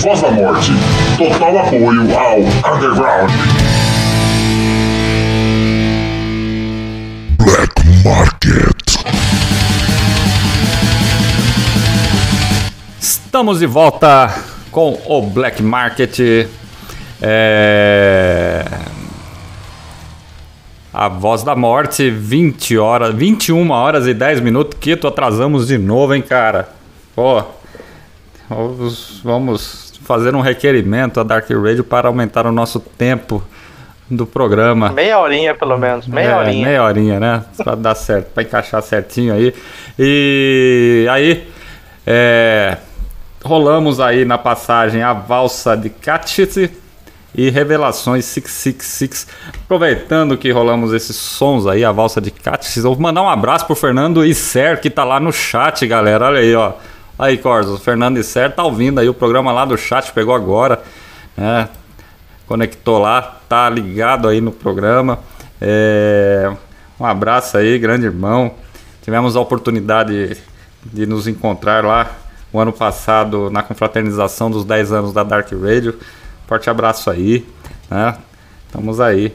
[0.00, 0.70] Voz da Morte.
[1.18, 2.38] Total apoio ao
[2.76, 3.32] Underground.
[7.38, 7.72] Black
[8.04, 8.70] Market.
[13.00, 16.18] Estamos de volta com o Black Market.
[17.20, 18.64] É...
[20.92, 24.76] A Voz da Morte, 20 horas, 21 horas e 10 minutos.
[24.78, 26.68] Quito, atrasamos de novo, hein, cara?
[27.16, 27.42] Pô,
[28.48, 33.42] vamos, vamos fazer um requerimento a Dark Radio para aumentar o nosso tempo
[34.10, 34.90] do programa.
[34.92, 36.06] Meia horinha, pelo menos.
[36.06, 36.66] Meia É, horinha.
[36.66, 37.42] Meia horinha, né?
[37.56, 39.54] Pra dar certo, pra encaixar certinho aí.
[39.98, 41.48] E aí,
[42.06, 42.76] é,
[43.44, 46.70] rolamos aí na passagem a valsa de Catchit
[47.34, 49.26] e Revelações 666.
[49.64, 53.66] Aproveitando que rolamos esses sons aí, a valsa de Catchit, eu vou mandar um abraço
[53.66, 56.26] pro Fernando Isser, que tá lá no chat, galera.
[56.26, 56.72] Olha aí, ó.
[57.18, 60.82] Aí, Corsos, o Fernando Isser tá ouvindo aí o programa lá do chat, pegou agora,
[61.36, 61.68] né?
[62.46, 65.18] conectou lá, tá ligado aí no programa.
[65.60, 66.52] É,
[66.98, 68.54] um abraço aí, grande irmão.
[69.02, 70.36] Tivemos a oportunidade
[70.84, 72.10] de nos encontrar lá
[72.52, 75.98] o ano passado na confraternização dos 10 anos da Dark Radio.
[76.46, 77.46] Forte abraço aí,
[77.90, 78.16] né?
[78.66, 79.34] Estamos aí.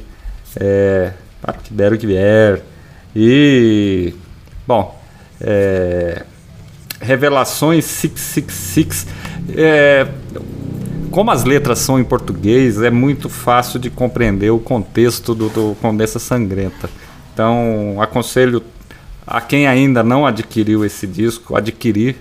[0.60, 2.61] É, para que der o que vier.
[3.15, 4.14] E,
[4.68, 4.99] bom,
[5.41, 6.23] é,
[6.99, 9.07] Revelações 666.
[9.56, 10.07] É,
[11.10, 15.76] como as letras são em português, é muito fácil de compreender o contexto do, do
[15.81, 16.89] Condessa Sangrenta.
[17.34, 18.64] Então, aconselho
[19.26, 22.15] a quem ainda não adquiriu esse disco, adquirir,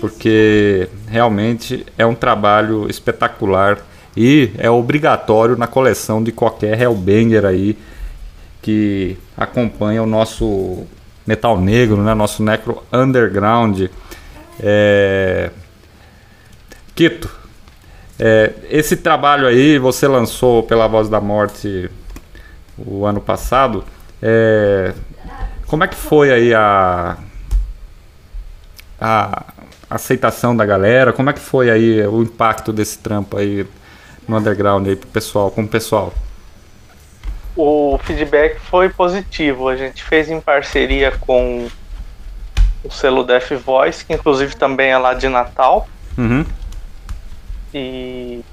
[0.00, 3.78] porque realmente é um trabalho espetacular
[4.16, 7.76] e é obrigatório na coleção de qualquer Hellbanger aí
[8.62, 10.86] que acompanha o nosso
[11.26, 12.14] metal negro, né?
[12.14, 13.82] Nosso necro underground.
[14.58, 15.50] É...
[16.94, 17.30] Quito,
[18.22, 21.90] é, esse trabalho aí você lançou pela Voz da Morte
[22.76, 23.82] o ano passado.
[24.20, 24.92] É,
[25.66, 27.16] como é que foi aí a,
[29.00, 29.44] a
[29.90, 31.12] aceitação da galera?
[31.12, 33.66] Como é que foi aí o impacto desse trampo aí
[34.28, 36.14] no underground aí pro pessoal, com o pessoal?
[37.56, 39.68] O feedback foi positivo.
[39.68, 41.68] A gente fez em parceria com
[42.84, 43.26] o selo
[43.64, 45.88] Voice, que inclusive também é lá de Natal.
[46.16, 46.46] Uhum.
[47.74, 48.44] E,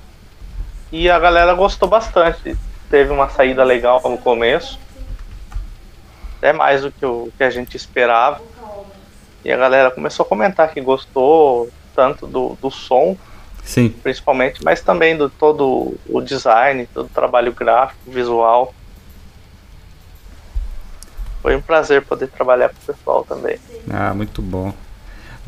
[0.91, 2.57] e a galera gostou bastante.
[2.89, 4.79] Teve uma saída legal no começo.
[6.37, 8.41] Até mais do que, o, que a gente esperava.
[9.47, 13.15] E a galera começou a comentar que gostou tanto do, do som,
[13.63, 13.95] Sim.
[14.03, 18.73] principalmente, mas também do todo o design, todo o trabalho gráfico, visual.
[21.41, 23.57] Foi um prazer poder trabalhar com o pessoal também.
[23.89, 24.73] Ah, muito bom.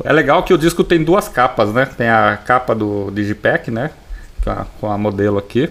[0.02, 1.84] É legal que o disco tem duas capas, né?
[1.84, 3.90] Tem a capa do Digipack, né?
[4.42, 5.68] Com a, com a modelo aqui.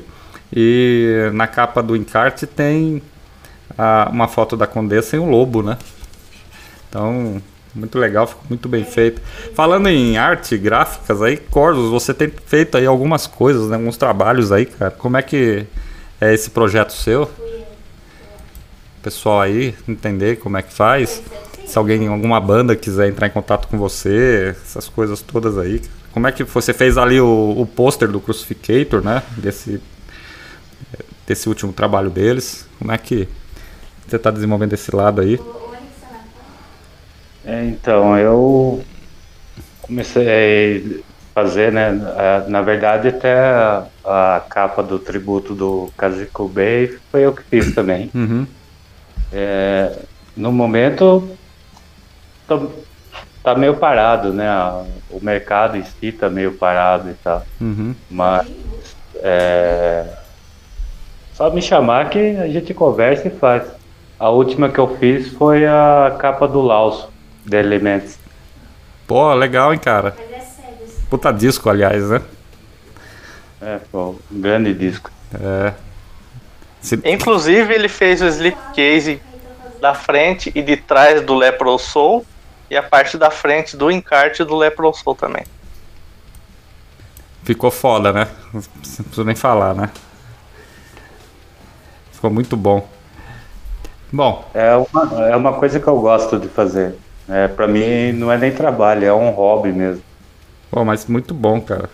[0.56, 3.01] E na capa do encarte tem
[3.76, 5.80] a, uma foto da Condessa e um lobo, né?
[6.88, 7.41] Então,
[7.74, 9.22] muito legal, ficou muito bem feito.
[9.54, 13.76] Falando em arte, gráficas aí, Corsos, você tem feito aí algumas coisas, né?
[13.76, 14.91] Alguns trabalhos aí, cara.
[14.91, 15.66] Como é que
[16.20, 17.30] é esse projeto seu?
[19.04, 21.22] Pessoal aí, entender como é que faz.
[21.66, 25.82] Se alguém, alguma banda quiser entrar em contato com você, essas coisas todas aí.
[26.12, 29.22] Como é que você fez ali o, o pôster do Crucificator, né?
[29.38, 29.80] Desse,
[31.28, 32.66] desse último trabalho deles.
[32.80, 33.30] Como é que
[34.08, 35.40] você está desenvolvendo esse lado aí?
[37.50, 38.84] É, então, eu
[39.82, 41.02] comecei
[41.34, 41.90] a fazer, né?
[42.48, 47.74] Na verdade, até a, a capa do tributo do Kazuko Bay foi eu que fiz
[47.74, 48.12] também.
[48.14, 48.46] Uhum.
[49.34, 49.98] É,
[50.38, 51.28] no momento,
[52.48, 52.70] tô-
[53.44, 54.48] tá meio parado, né?
[55.10, 57.44] O mercado em si tá meio parado e tal.
[57.60, 57.96] Uhum.
[58.12, 58.48] Mas
[59.16, 60.06] é,
[61.34, 63.64] só me chamar que a gente conversa e faz.
[64.20, 67.08] A última que eu fiz foi a capa do Laos,
[67.48, 68.18] The Elements.
[69.07, 70.16] Pô, legal, hein, cara?
[71.10, 72.22] Puta disco, aliás, né?
[73.61, 75.11] É, pô, um grande disco.
[75.34, 75.74] É.
[76.82, 79.22] Se- Inclusive, ele fez o slipcase
[79.82, 82.26] da frente e de trás do Lepro Soul
[82.70, 85.44] e a parte da frente do encarte do Lepro Soul também.
[87.44, 88.28] Ficou foda, né?
[88.53, 89.90] Não preciso nem falar, né?
[92.11, 92.88] Ficou muito bom.
[94.11, 96.95] Bom, É uma, é uma coisa que eu gosto de fazer.
[97.30, 100.01] É, pra mim não é nem trabalho, é um hobby mesmo.
[100.72, 101.89] Pô, mas muito bom, cara.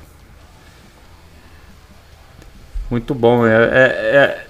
[2.89, 3.45] Muito bom.
[3.45, 4.45] É, é, é-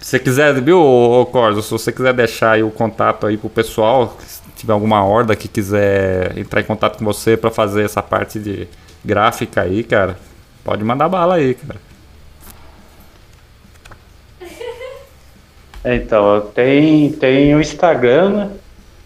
[0.00, 4.16] Se você quiser, viu, Corso, se você quiser deixar aí o contato aí pro pessoal,
[4.20, 8.38] se tiver alguma horda que quiser entrar em contato com você pra fazer essa parte
[8.38, 8.66] de
[9.04, 10.16] gráfica aí, cara,
[10.64, 11.78] pode mandar bala aí, cara.
[15.84, 18.50] É, Então, tem, tem o Instagram, né?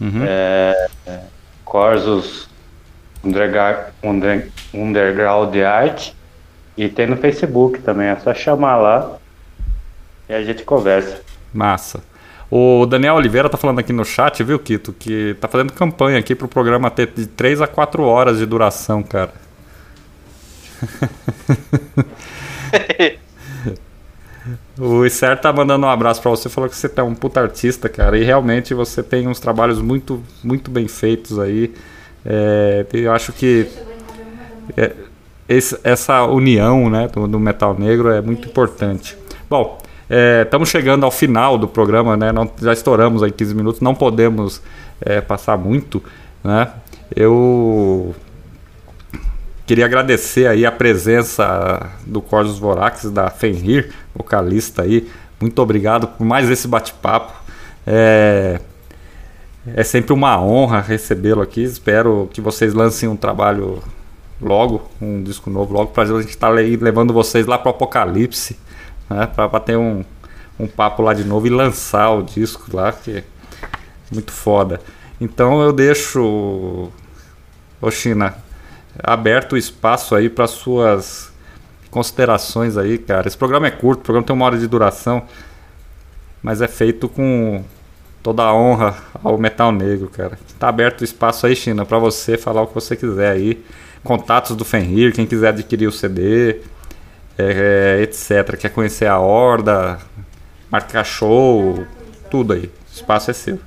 [0.05, 0.25] Uhum.
[0.27, 0.89] É,
[4.03, 6.13] Under- Underground Art.
[6.77, 9.17] E tem no Facebook também, é só chamar lá
[10.29, 11.21] e a gente conversa.
[11.53, 12.03] Massa.
[12.51, 16.35] O Daniel Oliveira tá falando aqui no chat, viu, Kito, que tá fazendo campanha aqui
[16.35, 19.33] pro programa ter de 3 a 4 horas de duração, cara.
[24.79, 27.89] O Isser tá mandando um abraço pra você, falou que você tá um puta artista,
[27.89, 31.73] cara, e realmente você tem uns trabalhos muito, muito bem feitos aí.
[32.27, 33.69] É, eu acho que
[34.77, 34.93] é,
[35.49, 39.17] esse- essa união né, do, do metal negro é muito importante.
[39.49, 39.79] Bom,
[40.43, 42.33] estamos chegando ao final do programa, né?
[42.33, 44.61] não- já estouramos aí 15 minutos, não podemos
[45.01, 46.03] é, passar muito.
[46.43, 46.69] Né?
[47.15, 48.13] Eu
[49.67, 55.11] queria agradecer aí a presença do Corsos Vorax, da Fenrir, vocalista aí.
[55.41, 57.33] Muito obrigado por mais esse bate-papo.
[57.87, 58.61] É,
[59.75, 61.63] é sempre uma honra recebê-lo aqui.
[61.63, 63.83] Espero que vocês lancem um trabalho
[64.41, 67.71] logo, um disco novo logo, para a gente estar tá levando vocês lá para o
[67.71, 68.59] Apocalipse,
[69.09, 70.05] né, para bater um,
[70.59, 73.25] um papo lá de novo e lançar o disco lá, que é
[74.13, 74.81] muito foda.
[75.21, 76.91] Então eu deixo,
[77.81, 78.44] Oxina,
[79.03, 81.33] aberto o espaço aí para suas
[81.91, 83.29] considerações aí, cara.
[83.29, 85.23] Esse programa é curto, o programa tem uma hora de duração,
[86.43, 87.65] mas é feito com
[88.23, 90.39] toda a honra ao Metal Negro, cara.
[90.59, 93.65] Tá aberto o espaço aí, China, para você falar o que você quiser aí.
[94.03, 96.61] Contatos do Fenrir, quem quiser adquirir o CD,
[97.39, 98.57] é, é, etc.
[98.59, 99.99] Quer conhecer a Horda,
[100.71, 101.87] marcar show,
[102.31, 102.65] tudo aí.
[102.65, 103.59] O espaço é seu.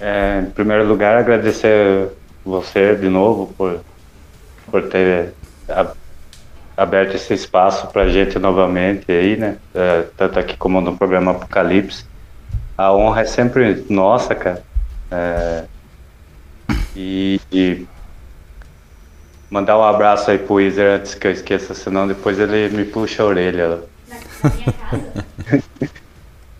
[0.00, 2.08] É, em primeiro lugar, agradecer
[2.44, 3.80] você de novo por,
[4.70, 5.34] por ter
[6.76, 9.56] aberto esse espaço para a gente novamente aí, né?
[9.74, 12.04] É, tanto aqui como no programa Apocalipse
[12.80, 14.62] a honra é sempre nossa, cara.
[15.10, 15.64] É,
[16.96, 17.86] e, e,
[19.50, 23.22] mandar um abraço aí pro Weezer antes que eu esqueça, senão depois ele me puxa
[23.22, 23.80] a orelha.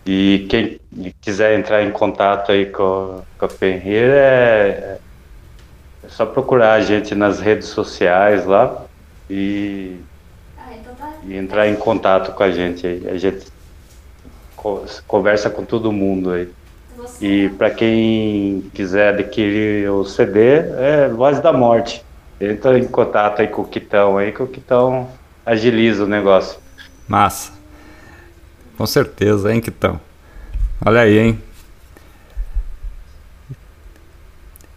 [0.05, 0.79] e quem
[1.23, 4.99] quiser entrar em contato aí com, com a Fenrir é,
[6.05, 8.85] é só procurar a gente nas redes sociais lá
[9.29, 9.97] e,
[10.59, 11.13] ah, então tá.
[11.25, 13.09] e entrar em contato com a gente aí.
[13.09, 13.47] A gente
[15.07, 16.49] conversa com todo mundo aí.
[16.97, 17.27] Você.
[17.27, 22.05] E para quem quiser adquirir o CD, é Voz da Morte.
[22.41, 25.09] Entra em contato aí com o Quitão aí, que o Quitão
[25.45, 26.59] agiliza o negócio.
[27.07, 27.53] Massa.
[28.77, 30.01] Com certeza, hein, Quitão?
[30.85, 31.39] Olha aí, hein?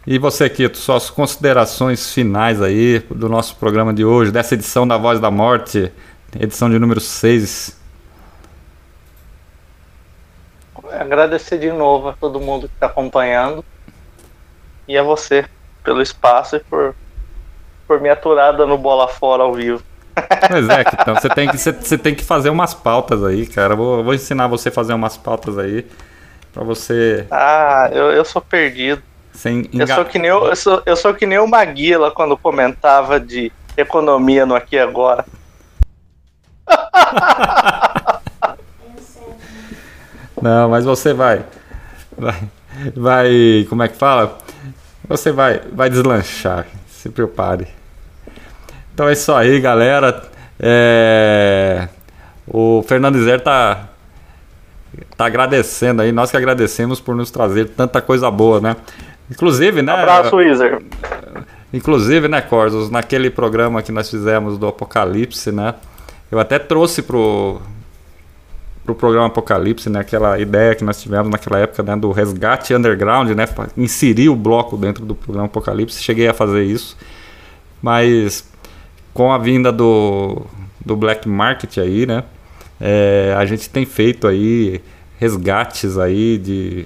[0.05, 4.97] E você, Quito, suas considerações finais aí do nosso programa de hoje, dessa edição da
[4.97, 5.93] Voz da Morte,
[6.37, 7.81] edição de número 6.
[10.91, 13.63] agradecer de novo a todo mundo que está acompanhando
[14.87, 15.45] e a você
[15.83, 16.93] pelo espaço e por,
[17.87, 19.83] por me aturada no Bola Fora ao vivo.
[20.49, 23.75] Pois é, então você tem que, você, você, tem que fazer umas pautas aí, cara.
[23.75, 25.87] Vou, vou ensinar você a fazer umas pautas aí
[26.53, 27.25] para você.
[27.31, 29.01] Ah, eu, eu sou perdido.
[29.33, 32.37] Sem eu, sou que nem eu, eu, sou, eu sou que nem o Maguila quando
[32.37, 35.25] comentava de economia no Aqui Agora.
[40.41, 41.43] Não, mas você vai.
[42.17, 42.43] Vai.
[42.95, 43.65] Vai.
[43.69, 44.37] Como é que fala?
[45.07, 46.67] Você vai, vai deslanchar.
[46.87, 47.67] Se prepare.
[48.93, 50.23] Então é isso aí, galera.
[50.59, 51.87] É...
[52.47, 53.89] O Fernando Zer tá,
[55.15, 56.11] tá agradecendo aí.
[56.11, 58.75] Nós que agradecemos por nos trazer tanta coisa boa, né?
[59.29, 59.93] Inclusive, né?
[59.93, 60.81] Abraço, Izer.
[61.73, 65.73] Inclusive, né, Corsos, naquele programa que nós fizemos do Apocalipse, né?
[66.31, 67.59] Eu até trouxe pro,
[68.85, 70.01] pro programa Apocalipse, né?
[70.01, 73.47] Aquela ideia que nós tivemos naquela época né, do resgate underground, né?
[73.75, 76.01] Inserir o bloco dentro do programa Apocalipse.
[76.01, 76.95] Cheguei a fazer isso,
[77.81, 78.47] mas
[79.13, 80.45] com a vinda do,
[80.83, 82.23] do black market aí, né?
[82.79, 84.81] É, a gente tem feito aí
[85.17, 86.85] resgates aí de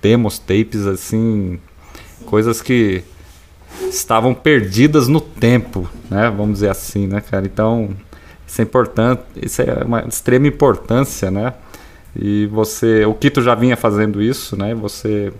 [0.00, 1.58] demos, tapes, assim,
[2.26, 3.02] coisas que
[3.88, 6.30] estavam perdidas no tempo, né?
[6.30, 7.46] Vamos dizer assim, né, cara?
[7.46, 7.90] Então
[8.46, 11.54] isso é importante, isso é uma extrema importância, né?
[12.14, 14.74] E você, o Kito já vinha fazendo isso, né?
[14.74, 15.32] Você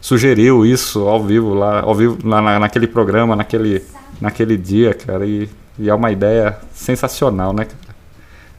[0.00, 3.84] sugeriu isso ao vivo lá, ao vivo lá na, naquele programa, naquele,
[4.20, 5.26] naquele dia, cara.
[5.26, 5.48] E,
[5.78, 7.66] e, é uma ideia sensacional, né?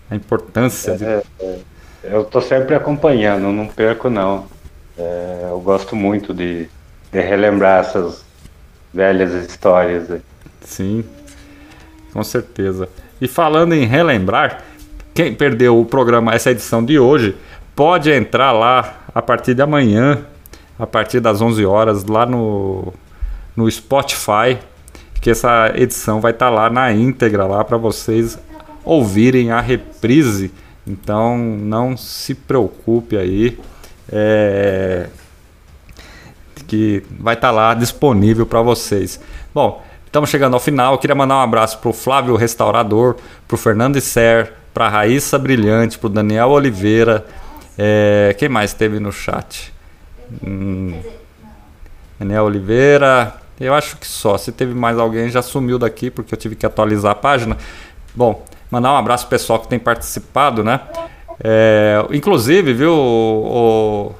[0.09, 0.95] A importância.
[0.95, 1.03] De...
[1.03, 1.59] É, é,
[2.03, 4.45] eu tô sempre acompanhando, não perco não.
[4.97, 6.69] É, eu gosto muito de,
[7.13, 8.25] de relembrar essas
[8.91, 10.09] velhas histórias.
[10.61, 11.05] Sim,
[12.11, 12.89] com certeza.
[13.21, 14.63] E falando em relembrar,
[15.13, 17.37] quem perdeu o programa, essa edição de hoje,
[17.75, 20.25] pode entrar lá a partir de amanhã,
[20.77, 22.91] a partir das 11 horas, lá no,
[23.55, 24.57] no Spotify,
[25.21, 28.39] que essa edição vai estar tá lá na íntegra, lá para vocês
[28.83, 30.51] ouvirem a reprise.
[30.85, 33.57] Então não se preocupe aí.
[34.11, 35.07] É,
[36.73, 39.19] que vai estar tá lá disponível para vocês.
[39.53, 40.93] Bom, Estamos chegando ao final.
[40.93, 43.15] Eu queria mandar um abraço para o Flávio Restaurador,
[43.47, 47.25] para o Fernando Isser, para a Raíssa Brilhante, para o Daniel Oliveira.
[47.75, 49.73] É, quem mais teve no chat?
[50.45, 51.01] Hum,
[52.19, 53.33] Daniel Oliveira.
[53.59, 54.37] Eu acho que só.
[54.37, 57.57] Se teve mais alguém, já sumiu daqui porque eu tive que atualizar a página.
[58.13, 60.79] Bom, mandar um abraço pessoal que tem participado, né?
[61.43, 64.15] É, inclusive, viu, o, o,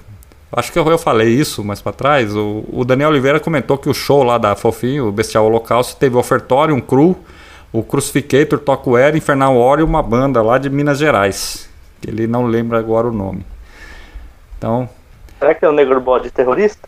[0.56, 2.36] acho que eu, falei isso mais para trás.
[2.36, 6.16] O, o, Daniel Oliveira comentou que o show lá da Fofinho, o Bestial Holocausto, teve
[6.16, 7.18] ofertório, um cru,
[7.72, 11.70] o Crucificator, Toco Air, Infernal War e uma banda lá de Minas Gerais.
[12.06, 13.46] Ele não lembra agora o nome.
[14.58, 14.90] Então.
[15.40, 16.88] Será que é o Negro Bode terrorista?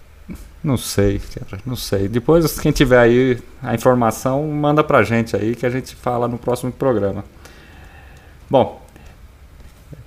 [0.64, 2.08] Não sei, cara, não sei.
[2.08, 6.40] Depois, quem tiver aí a informação, manda pra gente aí que a gente fala no
[6.40, 7.24] próximo programa.
[8.50, 8.82] Bom,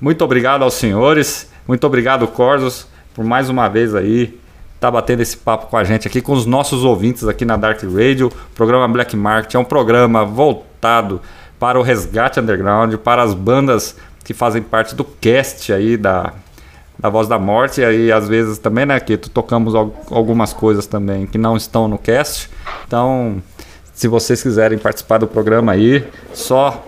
[0.01, 2.89] muito obrigado aos senhores, muito obrigado, Corsos,
[3.19, 4.39] por mais uma vez aí
[4.78, 7.82] tá batendo esse papo com a gente aqui, com os nossos ouvintes aqui na Dark
[7.82, 8.28] Radio.
[8.28, 11.20] O programa Black Market é um programa voltado
[11.59, 16.32] para o resgate underground, para as bandas que fazem parte do cast aí da
[16.97, 21.27] da Voz da Morte, e aí às vezes também, né, que tocamos algumas coisas também
[21.27, 22.49] que não estão no cast.
[22.86, 23.43] Então,
[23.93, 26.85] se vocês quiserem participar do programa aí, só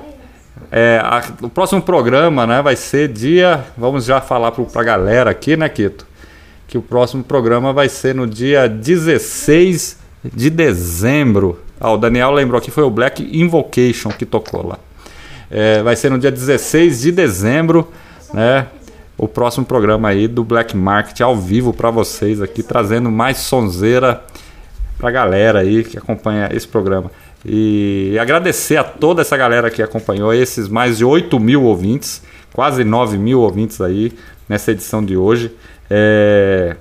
[0.71, 5.31] é, a, o próximo programa, né, vai ser dia, vamos já falar para a galera
[5.31, 6.10] aqui, né, Quito,
[6.71, 11.59] que o próximo programa vai ser no dia 16 de dezembro.
[11.81, 14.79] Ah, o Daniel lembrou que foi o Black Invocation que tocou lá.
[15.51, 17.89] É, vai ser no dia 16 de dezembro,
[18.33, 18.69] né?
[19.19, 24.23] o próximo programa aí do Black Market ao vivo para vocês aqui, trazendo mais sonzeira
[24.97, 27.11] pra galera aí que acompanha esse programa.
[27.45, 32.23] E agradecer a toda essa galera que acompanhou, esses mais de 8 mil ouvintes,
[32.53, 34.13] quase 9 mil ouvintes aí
[34.49, 35.51] nessa edição de hoje.
[35.91, 36.77] É,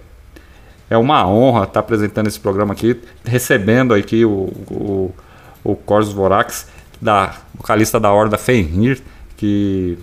[0.90, 5.14] é uma honra estar apresentando esse programa aqui, recebendo aqui o, o,
[5.64, 6.70] o Corsos Vorax,
[7.02, 9.02] da vocalista da Horda Fenrir,
[9.36, 9.98] que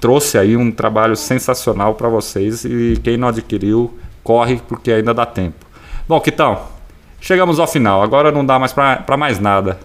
[0.00, 5.26] trouxe aí um trabalho sensacional para vocês e quem não adquiriu, corre porque ainda dá
[5.26, 5.66] tempo.
[6.06, 6.62] Bom, Quitão,
[7.20, 8.02] chegamos ao final.
[8.02, 9.78] Agora não dá mais para mais nada.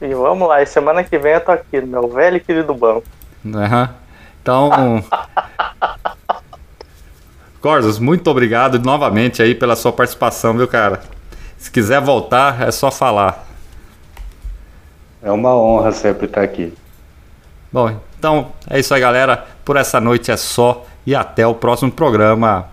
[0.00, 3.04] E vamos lá, e semana que vem eu tô aqui meu velho e querido banco.
[3.44, 3.88] Uhum.
[4.46, 5.02] Então.
[7.60, 11.00] Corzos, muito obrigado novamente aí pela sua participação, viu, cara?
[11.58, 13.44] Se quiser voltar, é só falar.
[15.20, 16.72] É uma honra sempre estar aqui.
[17.72, 19.44] Bom, então é isso aí, galera.
[19.64, 22.66] Por essa noite é só e até o próximo programa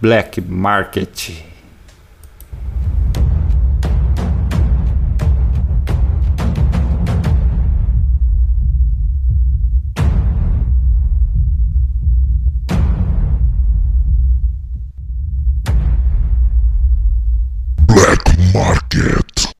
[0.00, 1.30] Black Market.